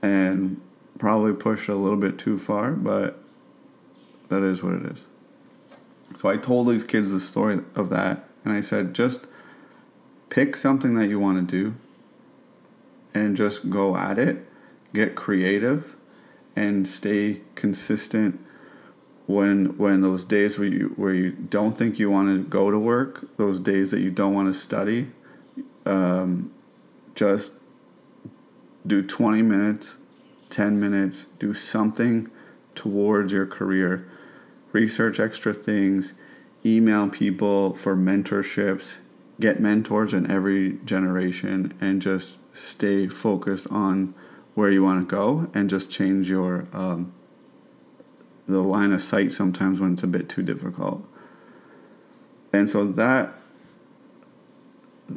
and 0.01 0.59
probably 0.97 1.33
pushed 1.33 1.69
a 1.69 1.75
little 1.75 1.97
bit 1.97 2.17
too 2.17 2.37
far, 2.37 2.71
but 2.71 3.21
that 4.29 4.43
is 4.43 4.61
what 4.61 4.73
it 4.73 4.91
is. 4.91 5.05
So 6.15 6.29
I 6.29 6.37
told 6.37 6.67
these 6.67 6.83
kids 6.83 7.11
the 7.11 7.19
story 7.19 7.61
of 7.75 7.89
that, 7.89 8.27
and 8.43 8.53
I 8.53 8.61
said, 8.61 8.93
just 8.93 9.25
pick 10.29 10.57
something 10.57 10.95
that 10.95 11.07
you 11.07 11.19
want 11.19 11.49
to 11.49 11.55
do 11.55 11.75
and 13.13 13.35
just 13.35 13.69
go 13.69 13.95
at 13.95 14.19
it, 14.19 14.45
get 14.93 15.15
creative, 15.15 15.95
and 16.55 16.87
stay 16.87 17.41
consistent 17.55 18.39
when 19.31 19.77
when 19.77 20.01
those 20.01 20.25
days 20.25 20.57
where 20.57 20.67
you 20.67 20.93
where 20.95 21.13
you 21.13 21.31
don't 21.31 21.77
think 21.77 21.99
you 21.99 22.09
want 22.09 22.29
to 22.29 22.43
go 22.43 22.71
to 22.71 22.79
work, 22.79 23.27
those 23.37 23.59
days 23.59 23.91
that 23.91 24.01
you 24.01 24.11
don't 24.11 24.33
want 24.33 24.53
to 24.53 24.59
study, 24.59 25.07
um, 25.85 26.51
just 27.15 27.53
do 28.85 29.01
20 29.01 29.41
minutes, 29.41 29.95
10 30.49 30.79
minutes, 30.79 31.27
do 31.39 31.53
something 31.53 32.29
towards 32.75 33.31
your 33.31 33.45
career. 33.45 34.07
Research 34.71 35.19
extra 35.19 35.53
things, 35.53 36.13
email 36.65 37.09
people 37.09 37.73
for 37.73 37.95
mentorships, 37.95 38.95
get 39.39 39.59
mentors 39.59 40.13
in 40.13 40.29
every 40.29 40.79
generation 40.85 41.73
and 41.81 42.01
just 42.01 42.37
stay 42.55 43.07
focused 43.07 43.67
on 43.67 44.13
where 44.55 44.71
you 44.71 44.83
want 44.83 45.07
to 45.07 45.15
go 45.15 45.49
and 45.53 45.69
just 45.69 45.91
change 45.91 46.29
your 46.29 46.67
um, 46.73 47.13
the 48.47 48.59
line 48.59 48.91
of 48.91 49.01
sight 49.01 49.33
sometimes 49.33 49.79
when 49.79 49.93
it's 49.93 50.03
a 50.03 50.07
bit 50.07 50.29
too 50.29 50.41
difficult. 50.41 51.05
And 52.53 52.69
so 52.69 52.85
that 52.85 53.33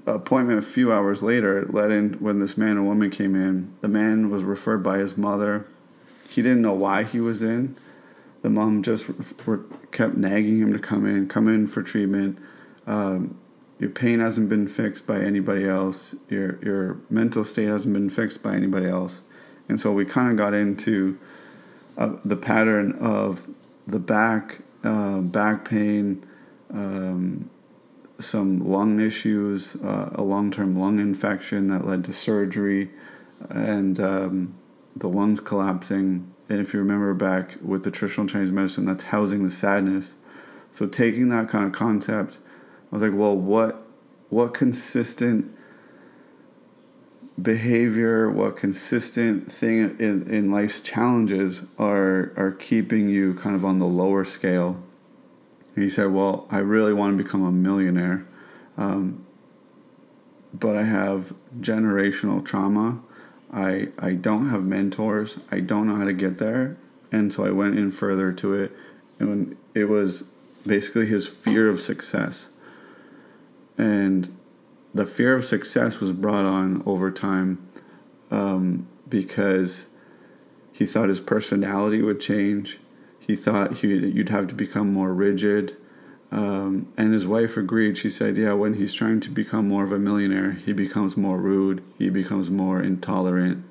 appointment 0.07 0.59
a 0.59 0.63
few 0.63 0.93
hours 0.93 1.23
later 1.23 1.67
led 1.67 1.91
in 1.91 2.15
when 2.15 2.41
this 2.41 2.57
man 2.57 2.77
and 2.77 2.87
woman 2.87 3.11
came 3.11 3.35
in. 3.35 3.75
The 3.81 3.89
man 3.89 4.31
was 4.31 4.43
referred 4.43 4.83
by 4.83 4.99
his 4.99 5.17
mother. 5.17 5.67
He 6.29 6.43
didn't 6.43 6.63
know 6.63 6.73
why 6.73 7.05
he 7.05 7.21
was 7.21 7.43
in. 7.43 7.77
The 8.43 8.51
mom 8.51 8.83
just 8.83 9.07
kept 9.91 10.17
nagging 10.17 10.59
him 10.59 10.73
to 10.73 10.79
come 10.79 11.07
in 11.07 11.29
come 11.29 11.49
in 11.49 11.67
for 11.67 11.83
treatment. 11.83 12.39
Um, 12.87 13.39
your 13.79 13.91
pain 13.91 14.21
hasn't 14.21 14.49
been 14.49 14.69
fixed 14.69 15.07
by 15.07 15.21
anybody 15.21 15.65
else. 15.65 16.15
Your 16.29 16.59
your 16.63 16.99
mental 17.09 17.45
state 17.45 17.69
hasn't 17.69 17.95
been 17.95 18.11
fixed 18.11 18.43
by 18.43 18.55
anybody 18.55 18.87
else. 18.87 19.21
And 19.69 19.81
so 19.81 19.93
we 19.93 20.05
kind 20.05 20.31
of 20.31 20.37
got 20.37 20.53
into 20.55 21.19
uh, 21.97 22.17
the 22.25 22.37
pattern 22.37 22.93
of 22.93 23.49
the 23.87 23.99
back 23.99 24.61
uh, 24.85 25.19
back 25.21 25.67
pain, 25.67 26.25
um, 26.71 27.49
some 28.19 28.59
lung 28.61 29.01
issues, 29.01 29.77
uh, 29.77 30.11
a 30.15 30.23
long 30.23 30.51
term 30.51 30.77
lung 30.77 30.99
infection 30.99 31.69
that 31.69 31.87
led 31.87 32.05
to 32.05 32.13
surgery, 32.13 32.91
and 33.49 33.99
um, 33.99 34.55
the 34.97 35.09
lungs 35.09 35.41
collapsing. 35.41 36.31
And 36.49 36.61
if 36.61 36.75
you 36.75 36.81
remember 36.81 37.15
back 37.15 37.57
with 37.63 37.85
the 37.85 37.91
traditional 37.91 38.27
Chinese 38.27 38.53
medicine, 38.53 38.85
that's 38.85 39.05
housing 39.05 39.43
the 39.43 39.51
sadness. 39.51 40.15
So 40.73 40.87
taking 40.87 41.29
that 41.31 41.49
kind 41.49 41.65
of 41.65 41.73
concept, 41.73 42.39
I 42.93 42.97
was 42.97 43.03
like, 43.03 43.19
well, 43.19 43.37
what 43.37 43.87
what 44.29 44.53
consistent 44.53 45.57
behavior, 47.41 48.31
what 48.31 48.57
consistent 48.57 49.51
thing 49.51 49.97
in, 49.99 50.31
in 50.31 50.53
life's 50.53 50.81
challenges 50.81 51.63
are 51.79 52.33
are 52.37 52.53
keeping 52.53 53.09
you 53.09 53.35
kind 53.35 53.57
of 53.57 53.65
on 53.65 53.79
the 53.79 53.87
lower 53.87 54.25
scale? 54.25 54.83
And 55.75 55.85
he 55.85 55.91
said, 55.91 56.13
Well, 56.13 56.47
I 56.51 56.59
really 56.59 56.93
want 56.93 57.17
to 57.17 57.23
become 57.23 57.45
a 57.45 57.53
millionaire, 57.53 58.27
um, 58.77 59.25
but 60.53 60.77
I 60.77 60.85
have 60.85 61.35
generational 61.61 62.45
trauma. 62.45 63.01
I, 63.53 63.89
I 63.99 64.15
don't 64.15 64.51
have 64.51 64.65
mentors. 64.65 65.37
I 65.51 65.61
don't 65.61 65.87
know 65.87 65.97
how 65.97 66.05
to 66.05 66.13
get 66.13 66.39
there. 66.39 66.77
And 67.13 67.33
so 67.33 67.45
I 67.45 67.51
went 67.51 67.79
in 67.79 67.93
further 67.93 68.33
to 68.33 68.55
it. 68.55 68.73
And 69.21 69.57
it 69.75 69.85
was 69.85 70.25
basically 70.67 71.07
his 71.07 71.29
fear 71.29 71.69
of 71.69 71.81
success. 71.81 72.49
And 73.79 74.37
the 74.95 75.05
fear 75.05 75.35
of 75.35 75.45
success 75.45 75.99
was 75.99 76.13
brought 76.13 76.45
on 76.45 76.83
over 76.87 77.11
time 77.11 77.69
um, 78.31 78.87
because 79.09 79.87
he 80.73 80.87
thought 80.87 81.09
his 81.09 81.21
personality 81.21 82.01
would 82.01 82.21
change. 82.21 82.79
He 83.19 83.35
thought 83.35 83.79
he, 83.79 83.89
you'd 83.89 84.29
have 84.29 84.47
to 84.49 84.55
become 84.55 84.93
more 84.93 85.13
rigid. 85.13 85.77
Um, 86.31 86.93
and 86.97 87.13
his 87.13 87.27
wife 87.27 87.57
agreed. 87.57 87.99
She 87.99 88.11
said, 88.11 88.37
Yeah, 88.37 88.53
when 88.53 88.75
he's 88.75 88.95
trying 88.95 89.21
to 89.21 89.31
become 89.31 89.69
more 89.69 89.85
of 89.85 89.93
a 89.93 89.99
millionaire, 89.99 90.53
he 90.53 90.73
becomes 90.73 91.17
more 91.17 91.39
rude, 91.39 91.83
he 91.99 92.09
becomes 92.09 92.51
more 92.51 92.83
intolerant, 92.83 93.65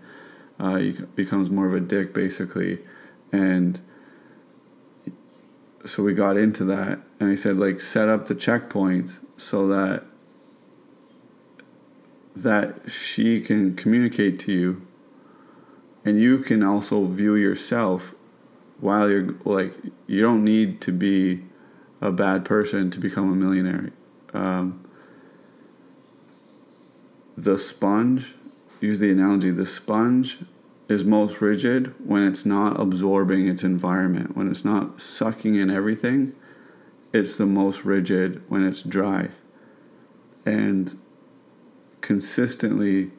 uh, 0.59 0.75
he 0.75 0.91
becomes 1.15 1.49
more 1.49 1.67
of 1.67 1.73
a 1.73 1.79
dick, 1.79 2.13
basically. 2.13 2.79
And 3.31 3.81
so 5.85 6.03
we 6.03 6.13
got 6.13 6.37
into 6.37 6.63
that. 6.65 6.99
And 7.19 7.29
he 7.29 7.37
said, 7.37 7.57
like, 7.57 7.81
set 7.81 8.07
up 8.07 8.27
the 8.27 8.35
checkpoints 8.35 9.19
so 9.35 9.67
that 9.67 10.05
that 12.35 12.89
she 12.89 13.39
can 13.39 13.75
communicate 13.75 14.39
to 14.39 14.51
you 14.51 14.87
and 16.05 16.19
you 16.19 16.39
can 16.39 16.63
also 16.63 17.05
view 17.05 17.35
yourself 17.35 18.13
while 18.79 19.09
you're 19.09 19.35
like 19.45 19.73
you 20.07 20.21
don't 20.21 20.43
need 20.43 20.81
to 20.81 20.91
be 20.91 21.43
a 22.01 22.11
bad 22.11 22.43
person 22.43 22.91
to 22.91 22.99
become 22.99 23.31
a 23.31 23.35
millionaire. 23.35 23.91
Um, 24.33 24.83
the 27.37 27.57
sponge 27.57 28.35
use 28.81 28.99
the 28.99 29.11
analogy 29.11 29.51
the 29.51 29.65
sponge 29.65 30.39
is 30.89 31.05
most 31.05 31.39
rigid 31.39 31.93
when 32.05 32.27
it's 32.27 32.45
not 32.45 32.79
absorbing 32.79 33.47
its 33.47 33.63
environment. 33.63 34.35
When 34.35 34.49
it's 34.49 34.65
not 34.65 34.99
sucking 34.99 35.55
in 35.55 35.69
everything 35.69 36.35
it's 37.13 37.37
the 37.37 37.45
most 37.45 37.85
rigid 37.85 38.41
when 38.49 38.65
it's 38.65 38.81
dry. 38.81 39.29
And 40.45 40.99
consistently, 42.03 43.11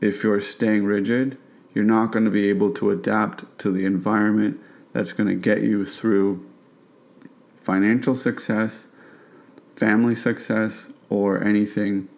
if 0.00 0.24
you're 0.24 0.40
staying 0.40 0.84
rigid, 0.84 1.38
you're 1.74 1.84
not 1.84 2.10
going 2.10 2.24
to 2.24 2.30
be 2.30 2.48
able 2.48 2.72
to 2.72 2.90
adapt 2.90 3.44
to 3.58 3.70
the 3.70 3.84
environment 3.84 4.58
that's 4.92 5.12
going 5.12 5.28
to 5.28 5.34
get 5.34 5.62
you 5.62 5.84
through 5.84 6.44
financial 7.62 8.16
success, 8.16 8.86
family 9.76 10.14
success, 10.14 10.88
or 11.08 11.44
anything 11.44 12.08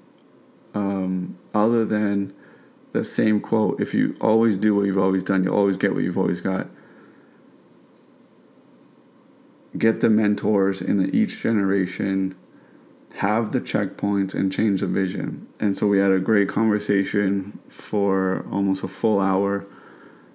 um, 0.72 1.36
other 1.52 1.84
than 1.84 2.32
the 2.92 3.04
same 3.04 3.40
quote 3.40 3.80
if 3.80 3.92
you 3.92 4.16
always 4.20 4.56
do 4.56 4.74
what 4.74 4.86
you've 4.86 4.98
always 4.98 5.22
done, 5.22 5.42
you'll 5.42 5.56
always 5.56 5.76
get 5.76 5.94
what 5.94 6.04
you've 6.04 6.18
always 6.18 6.40
got. 6.40 6.68
Get 9.76 10.00
the 10.00 10.10
mentors 10.10 10.80
in 10.80 10.98
the 10.98 11.14
each 11.14 11.40
generation 11.42 12.36
have 13.14 13.52
the 13.52 13.60
checkpoints 13.60 14.34
and 14.34 14.52
change 14.52 14.80
the 14.80 14.86
vision. 14.86 15.46
And 15.60 15.76
so 15.76 15.86
we 15.86 15.98
had 15.98 16.10
a 16.10 16.18
great 16.18 16.48
conversation 16.48 17.58
for 17.68 18.44
almost 18.50 18.82
a 18.82 18.88
full 18.88 19.20
hour 19.20 19.64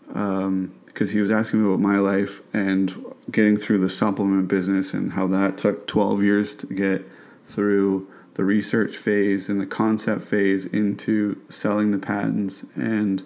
because 0.08 0.46
um, 0.48 1.08
he 1.12 1.20
was 1.20 1.30
asking 1.30 1.62
me 1.62 1.68
about 1.68 1.82
my 1.82 1.98
life 1.98 2.42
and 2.54 2.96
getting 3.30 3.58
through 3.58 3.80
the 3.80 3.90
supplement 3.90 4.48
business 4.48 4.94
and 4.94 5.14
how 5.14 5.28
that 5.28 5.58
took 5.58 5.88
12 5.88 6.24
years 6.24 6.56
to 6.56 6.68
get 6.68 7.06
through 7.48 8.08
the 8.36 8.46
research 8.46 8.96
phase 8.96 9.50
and 9.50 9.60
the 9.60 9.66
concept 9.66 10.22
phase 10.22 10.66
into 10.66 11.42
selling 11.50 11.92
the 11.92 12.00
patents 12.00 12.66
and 12.76 13.26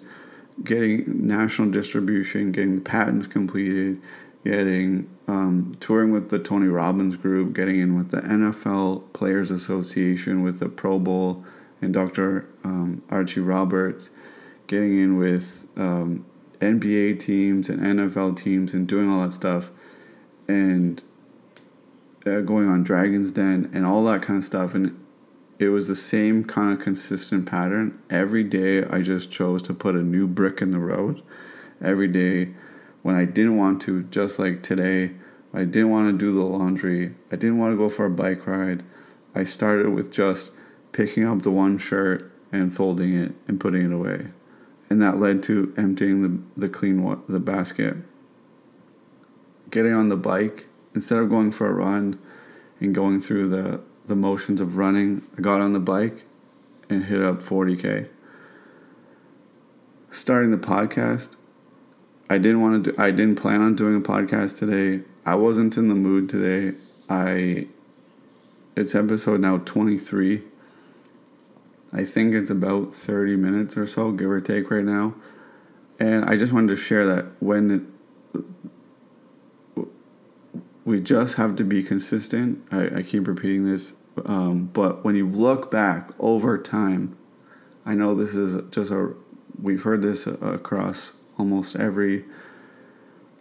getting 0.64 1.04
national 1.26 1.70
distribution, 1.70 2.50
getting 2.50 2.76
the 2.76 2.80
patents 2.80 3.28
completed, 3.28 4.00
getting 4.44 5.08
um, 5.26 5.76
touring 5.80 6.12
with 6.12 6.28
the 6.28 6.38
Tony 6.38 6.66
Robbins 6.66 7.16
group, 7.16 7.54
getting 7.54 7.80
in 7.80 7.96
with 7.96 8.10
the 8.10 8.20
NFL 8.20 9.12
Players 9.12 9.50
Association, 9.50 10.42
with 10.42 10.60
the 10.60 10.68
Pro 10.68 10.98
Bowl 10.98 11.44
and 11.80 11.92
Dr. 11.94 12.46
Um, 12.62 13.02
Archie 13.10 13.40
Roberts, 13.40 14.10
getting 14.66 14.98
in 14.98 15.16
with 15.16 15.66
um, 15.76 16.26
NBA 16.60 17.20
teams 17.20 17.68
and 17.68 17.80
NFL 17.80 18.36
teams 18.36 18.74
and 18.74 18.86
doing 18.86 19.10
all 19.10 19.22
that 19.22 19.32
stuff, 19.32 19.70
and 20.46 21.02
uh, 22.26 22.40
going 22.40 22.68
on 22.68 22.82
Dragon's 22.82 23.30
Den 23.30 23.70
and 23.72 23.86
all 23.86 24.04
that 24.04 24.22
kind 24.22 24.38
of 24.38 24.44
stuff. 24.44 24.74
And 24.74 24.98
it 25.58 25.68
was 25.68 25.88
the 25.88 25.96
same 25.96 26.44
kind 26.44 26.72
of 26.72 26.80
consistent 26.80 27.46
pattern. 27.46 27.98
Every 28.10 28.44
day, 28.44 28.84
I 28.84 29.00
just 29.00 29.30
chose 29.30 29.62
to 29.62 29.74
put 29.74 29.94
a 29.94 30.02
new 30.02 30.26
brick 30.26 30.60
in 30.60 30.70
the 30.70 30.78
road. 30.78 31.22
Every 31.82 32.08
day, 32.08 32.54
when 33.04 33.16
I 33.16 33.26
didn't 33.26 33.58
want 33.58 33.82
to, 33.82 34.04
just 34.04 34.38
like 34.38 34.62
today. 34.62 35.12
I 35.52 35.64
didn't 35.64 35.90
want 35.90 36.10
to 36.10 36.18
do 36.18 36.32
the 36.32 36.40
laundry. 36.40 37.14
I 37.30 37.36
didn't 37.36 37.58
want 37.58 37.74
to 37.74 37.76
go 37.76 37.90
for 37.90 38.06
a 38.06 38.10
bike 38.10 38.46
ride. 38.46 38.82
I 39.34 39.44
started 39.44 39.90
with 39.90 40.10
just 40.10 40.50
picking 40.92 41.26
up 41.26 41.42
the 41.42 41.50
one 41.50 41.76
shirt 41.76 42.32
and 42.50 42.74
folding 42.74 43.14
it 43.14 43.34
and 43.46 43.60
putting 43.60 43.84
it 43.84 43.92
away. 43.92 44.28
And 44.88 45.02
that 45.02 45.20
led 45.20 45.42
to 45.44 45.74
emptying 45.76 46.22
the, 46.22 46.60
the 46.60 46.68
clean 46.70 47.02
wa- 47.02 47.18
the 47.28 47.38
basket. 47.38 47.98
Getting 49.70 49.92
on 49.92 50.08
the 50.08 50.16
bike 50.16 50.66
instead 50.94 51.18
of 51.18 51.28
going 51.28 51.52
for 51.52 51.68
a 51.68 51.74
run 51.74 52.18
and 52.80 52.94
going 52.94 53.20
through 53.20 53.48
the, 53.48 53.82
the 54.06 54.16
motions 54.16 54.62
of 54.62 54.78
running, 54.78 55.22
I 55.36 55.42
got 55.42 55.60
on 55.60 55.74
the 55.74 55.78
bike 55.78 56.24
and 56.88 57.04
hit 57.04 57.20
up 57.20 57.42
40k. 57.42 58.08
Starting 60.10 60.52
the 60.52 60.56
podcast, 60.56 61.36
I 62.28 62.38
didn't 62.38 62.62
want 62.62 62.84
to 62.84 62.92
do 62.92 62.96
I 62.98 63.10
didn't 63.10 63.36
plan 63.36 63.60
on 63.60 63.76
doing 63.76 63.96
a 63.96 64.00
podcast 64.00 64.58
today. 64.58 65.04
I 65.26 65.34
wasn't 65.34 65.76
in 65.76 65.88
the 65.88 65.94
mood 65.94 66.28
today. 66.28 66.76
I 67.08 67.68
it's 68.76 68.94
episode 68.94 69.40
now 69.40 69.58
23. 69.58 70.42
I 71.92 72.04
think 72.04 72.34
it's 72.34 72.50
about 72.50 72.92
30 72.92 73.36
minutes 73.36 73.76
or 73.76 73.86
so, 73.86 74.10
give 74.10 74.28
or 74.28 74.40
take 74.40 74.70
right 74.70 74.84
now. 74.84 75.14
And 76.00 76.24
I 76.24 76.36
just 76.36 76.52
wanted 76.52 76.70
to 76.70 76.76
share 76.76 77.06
that 77.06 77.26
when 77.40 77.94
it, 79.76 79.84
we 80.84 81.00
just 81.00 81.36
have 81.36 81.54
to 81.56 81.64
be 81.64 81.84
consistent. 81.84 82.66
I, 82.72 82.96
I 82.98 83.02
keep 83.02 83.28
repeating 83.28 83.64
this, 83.64 83.92
um, 84.26 84.70
but 84.72 85.04
when 85.04 85.14
you 85.14 85.28
look 85.28 85.70
back 85.70 86.10
over 86.18 86.58
time, 86.58 87.16
I 87.86 87.94
know 87.94 88.14
this 88.14 88.34
is 88.34 88.60
just 88.70 88.90
a 88.90 89.14
we've 89.62 89.82
heard 89.82 90.02
this 90.02 90.26
across 90.26 91.12
almost 91.38 91.76
every 91.76 92.24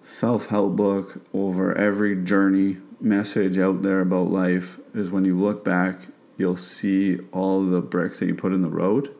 self 0.01 0.47
help 0.47 0.75
book, 0.75 1.21
over 1.33 1.77
every 1.77 2.15
journey 2.21 2.77
message 2.99 3.57
out 3.57 3.81
there 3.81 3.99
about 3.99 4.29
life 4.29 4.79
is 4.93 5.11
when 5.11 5.25
you 5.25 5.37
look 5.37 5.63
back, 5.63 6.07
you'll 6.37 6.57
see 6.57 7.19
all 7.31 7.63
the 7.63 7.81
bricks 7.81 8.19
that 8.19 8.27
you 8.27 8.35
put 8.35 8.53
in 8.53 8.61
the 8.61 8.69
road. 8.69 9.13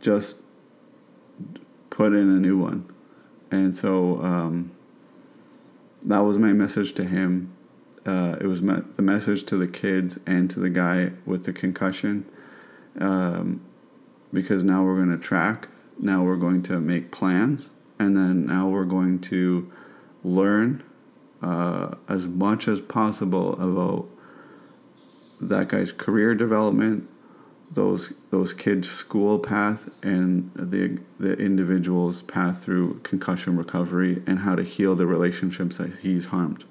Just 0.00 0.38
put 1.90 2.12
in 2.12 2.30
a 2.30 2.40
new 2.40 2.58
one. 2.58 2.86
And 3.50 3.74
so 3.74 4.20
um, 4.22 4.72
that 6.02 6.20
was 6.20 6.38
my 6.38 6.52
message 6.52 6.94
to 6.94 7.04
him. 7.04 7.52
Uh, 8.04 8.36
it 8.40 8.46
was 8.46 8.62
me- 8.62 8.82
the 8.96 9.02
message 9.02 9.44
to 9.44 9.56
the 9.56 9.66
kids 9.66 10.18
and 10.26 10.48
to 10.50 10.60
the 10.60 10.70
guy 10.70 11.12
with 11.24 11.44
the 11.44 11.52
concussion. 11.52 12.24
Um, 12.98 13.60
because 14.32 14.62
now 14.62 14.84
we're 14.84 14.96
going 14.96 15.10
to 15.10 15.18
track 15.18 15.68
now 15.98 16.22
we're 16.22 16.36
going 16.36 16.62
to 16.64 16.80
make 16.80 17.10
plans, 17.10 17.70
and 17.98 18.16
then 18.16 18.46
now 18.46 18.68
we're 18.68 18.84
going 18.84 19.20
to 19.20 19.70
learn 20.22 20.82
uh, 21.42 21.94
as 22.08 22.26
much 22.26 22.68
as 22.68 22.80
possible 22.80 23.54
about 23.54 24.08
that 25.40 25.68
guy's 25.68 25.92
career 25.92 26.34
development, 26.34 27.08
those 27.70 28.12
those 28.30 28.52
kids' 28.52 28.90
school 28.90 29.38
path, 29.38 29.88
and 30.02 30.50
the 30.54 30.98
the 31.18 31.34
individual's 31.34 32.22
path 32.22 32.62
through 32.62 33.00
concussion 33.02 33.56
recovery, 33.56 34.22
and 34.26 34.40
how 34.40 34.54
to 34.54 34.62
heal 34.62 34.94
the 34.94 35.06
relationships 35.06 35.78
that 35.78 35.98
he's 36.00 36.26
harmed. 36.26 36.64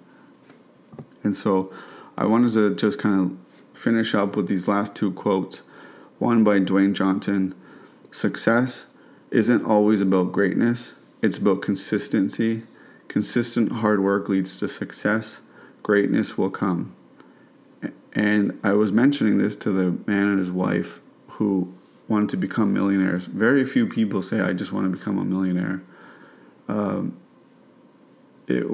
And 1.24 1.36
so, 1.36 1.74
I 2.18 2.26
wanted 2.26 2.54
to 2.54 2.76
just 2.76 3.00
kind 3.00 3.32
of 3.32 3.80
finish 3.80 4.14
up 4.14 4.36
with 4.36 4.48
these 4.48 4.68
last 4.68 4.96
two 4.96 5.12
quotes. 5.12 5.62
One 6.18 6.44
by 6.44 6.60
Dwayne 6.60 6.94
Johnson: 6.94 7.54
"Success 8.12 8.88
isn't 9.36 9.66
always 9.66 10.02
about 10.02 10.32
greatness; 10.32 10.96
it's 11.22 11.38
about 11.38 11.62
consistency." 11.62 12.64
Consistent 13.08 13.72
hard 13.72 14.02
work 14.02 14.28
leads 14.30 14.56
to 14.56 14.68
success. 14.68 15.40
Greatness 15.84 16.38
will 16.38 16.50
come. 16.50 16.96
And 18.14 18.60
I 18.64 18.74
was 18.74 18.92
mentioning 18.92 19.38
this 19.38 19.56
to 19.58 19.72
the 19.72 19.98
man 20.08 20.28
and 20.28 20.40
his 20.40 20.50
wife 20.50 21.00
who 21.28 21.74
wanted 22.08 22.30
to 22.30 22.38
become 22.38 22.74
millionaires. 22.74 23.26
Very 23.26 23.66
few 23.66 23.88
people 23.88 24.22
say, 24.22 24.40
I 24.40 24.54
just 24.54 24.72
want 24.72 24.92
to 24.92 24.98
become 24.98 25.18
a 25.18 25.26
millionaire. 25.26 25.84
Um, 26.68 27.18
it, 28.48 28.66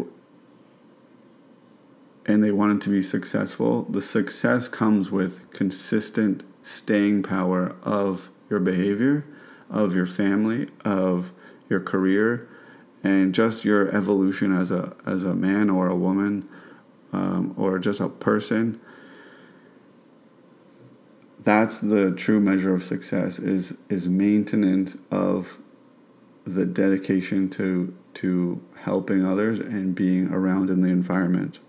and 2.26 2.44
they 2.44 2.52
wanted 2.52 2.82
to 2.82 2.90
be 2.90 3.02
successful. 3.02 3.84
The 3.90 4.02
success 4.02 4.68
comes 4.68 5.12
with 5.12 5.52
consistent 5.52 6.44
staying 6.62 7.24
power 7.24 7.76
of 7.84 8.30
your 8.50 8.60
behavior, 8.60 9.26
of 9.72 9.96
your 9.96 10.06
family, 10.06 10.70
of 10.86 11.32
your 11.70 11.80
career, 11.80 12.48
and 13.04 13.34
just 13.34 13.66
your 13.66 13.90
evolution 13.96 14.56
as 14.56 14.70
a 14.70 14.96
as 15.06 15.24
a 15.24 15.34
man 15.34 15.70
or 15.70 15.88
a 15.88 15.96
woman 15.96 16.48
um, 17.12 17.56
or 17.58 17.80
just 17.80 18.00
a 18.00 18.08
person 18.08 18.80
that's 21.44 21.80
the 21.80 22.12
true 22.12 22.40
measure 22.40 22.74
of 22.74 22.84
success 22.84 23.40
is 23.40 23.76
is 23.90 24.08
maintenance 24.08 24.96
of 25.10 25.58
the 26.46 26.66
dedication 26.66 27.50
to 27.50 27.96
to 28.14 28.62
helping 28.84 29.26
others 29.26 29.60
and 29.60 29.96
being 29.96 30.28
around 30.32 30.70
in 30.70 30.82
the 30.82 30.90
environment. 30.90 31.60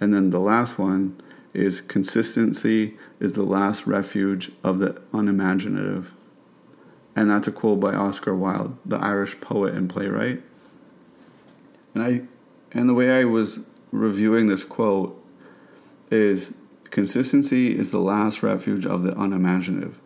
And 0.00 0.14
then 0.14 0.30
the 0.30 0.40
last 0.40 0.78
one 0.78 1.20
is 1.52 1.80
consistency 1.80 2.96
is 3.18 3.32
the 3.32 3.42
last 3.42 3.86
refuge 3.86 4.52
of 4.62 4.78
the 4.78 5.00
unimaginative 5.12 6.14
and 7.16 7.30
that's 7.30 7.48
a 7.48 7.52
quote 7.52 7.80
by 7.80 7.94
oscar 7.94 8.34
wilde 8.34 8.76
the 8.84 8.96
irish 8.96 9.40
poet 9.40 9.74
and 9.74 9.90
playwright 9.90 10.42
and 11.94 12.02
I 12.02 12.22
and 12.72 12.88
the 12.88 12.94
way 12.94 13.10
I 13.10 13.24
was 13.24 13.60
reviewing 13.90 14.46
this 14.46 14.64
quote 14.64 15.16
is 16.10 16.54
consistency 16.84 17.76
is 17.76 17.90
the 17.90 18.00
last 18.00 18.42
refuge 18.42 18.86
of 18.86 19.02
the 19.02 19.18
unimaginative. 19.20 19.98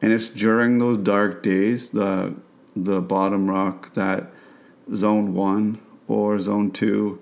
And 0.00 0.12
it's 0.12 0.28
during 0.28 0.78
those 0.78 0.98
dark 0.98 1.42
days, 1.42 1.90
the 1.90 2.34
the 2.74 3.00
bottom 3.00 3.48
rock 3.48 3.94
that 3.94 4.30
zone 4.94 5.34
1 5.34 5.80
or 6.08 6.38
zone 6.38 6.70
2 6.70 7.18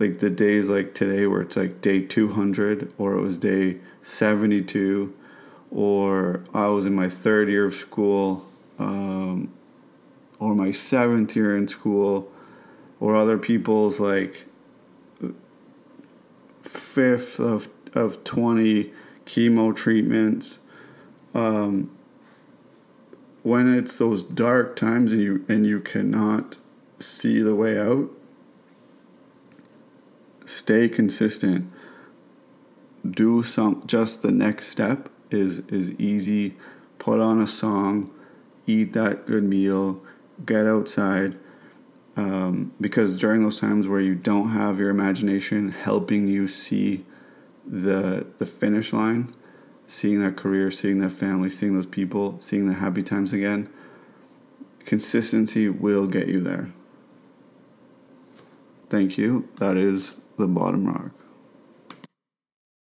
like 0.00 0.18
the 0.18 0.28
days 0.28 0.68
like 0.68 0.92
today 0.92 1.24
where 1.24 1.40
it's 1.40 1.56
like 1.56 1.80
day 1.80 2.00
200 2.00 2.92
or 2.98 3.14
it 3.14 3.20
was 3.20 3.38
day 3.38 3.78
72 4.02 5.14
or 5.70 6.42
I 6.52 6.66
was 6.66 6.84
in 6.84 6.96
my 6.96 7.08
third 7.08 7.48
year 7.48 7.64
of 7.64 7.74
school 7.74 8.44
um, 8.82 9.52
or 10.38 10.54
my 10.54 10.70
seventh 10.70 11.36
year 11.36 11.56
in 11.56 11.68
school 11.68 12.30
or 13.00 13.16
other 13.16 13.38
people's 13.38 14.00
like 14.00 14.46
fifth 16.62 17.38
of 17.38 17.68
of 17.94 18.24
20 18.24 18.90
chemo 19.26 19.74
treatments. 19.76 20.58
Um, 21.34 21.90
when 23.42 23.72
it's 23.74 23.96
those 23.96 24.22
dark 24.22 24.76
times 24.76 25.12
and 25.12 25.20
you 25.20 25.44
and 25.48 25.66
you 25.66 25.80
cannot 25.80 26.56
see 27.00 27.40
the 27.40 27.54
way 27.54 27.78
out 27.78 28.10
stay 30.44 30.88
consistent. 30.88 31.70
Do 33.08 33.42
some 33.42 33.82
just 33.86 34.22
the 34.22 34.30
next 34.30 34.68
step 34.68 35.08
is 35.30 35.58
is 35.68 35.90
easy. 35.92 36.54
Put 36.98 37.20
on 37.20 37.40
a 37.40 37.46
song 37.46 38.10
eat 38.66 38.92
that 38.92 39.26
good 39.26 39.44
meal 39.44 40.02
get 40.44 40.66
outside 40.66 41.38
um, 42.16 42.72
because 42.80 43.16
during 43.16 43.42
those 43.42 43.58
times 43.60 43.88
where 43.88 44.00
you 44.00 44.14
don't 44.14 44.50
have 44.50 44.78
your 44.78 44.90
imagination 44.90 45.72
helping 45.72 46.28
you 46.28 46.46
see 46.46 47.04
the 47.66 48.26
the 48.38 48.46
finish 48.46 48.92
line, 48.92 49.32
seeing 49.86 50.20
that 50.20 50.36
career, 50.36 50.70
seeing 50.70 50.98
that 51.00 51.10
family, 51.10 51.48
seeing 51.48 51.74
those 51.74 51.86
people, 51.86 52.36
seeing 52.40 52.66
the 52.66 52.74
happy 52.74 53.02
times 53.02 53.32
again, 53.32 53.68
consistency 54.84 55.68
will 55.68 56.06
get 56.06 56.28
you 56.28 56.40
there. 56.40 56.70
Thank 58.90 59.16
you. 59.16 59.48
That 59.56 59.76
is 59.76 60.14
the 60.36 60.46
bottom 60.46 60.86
rock. 60.86 61.12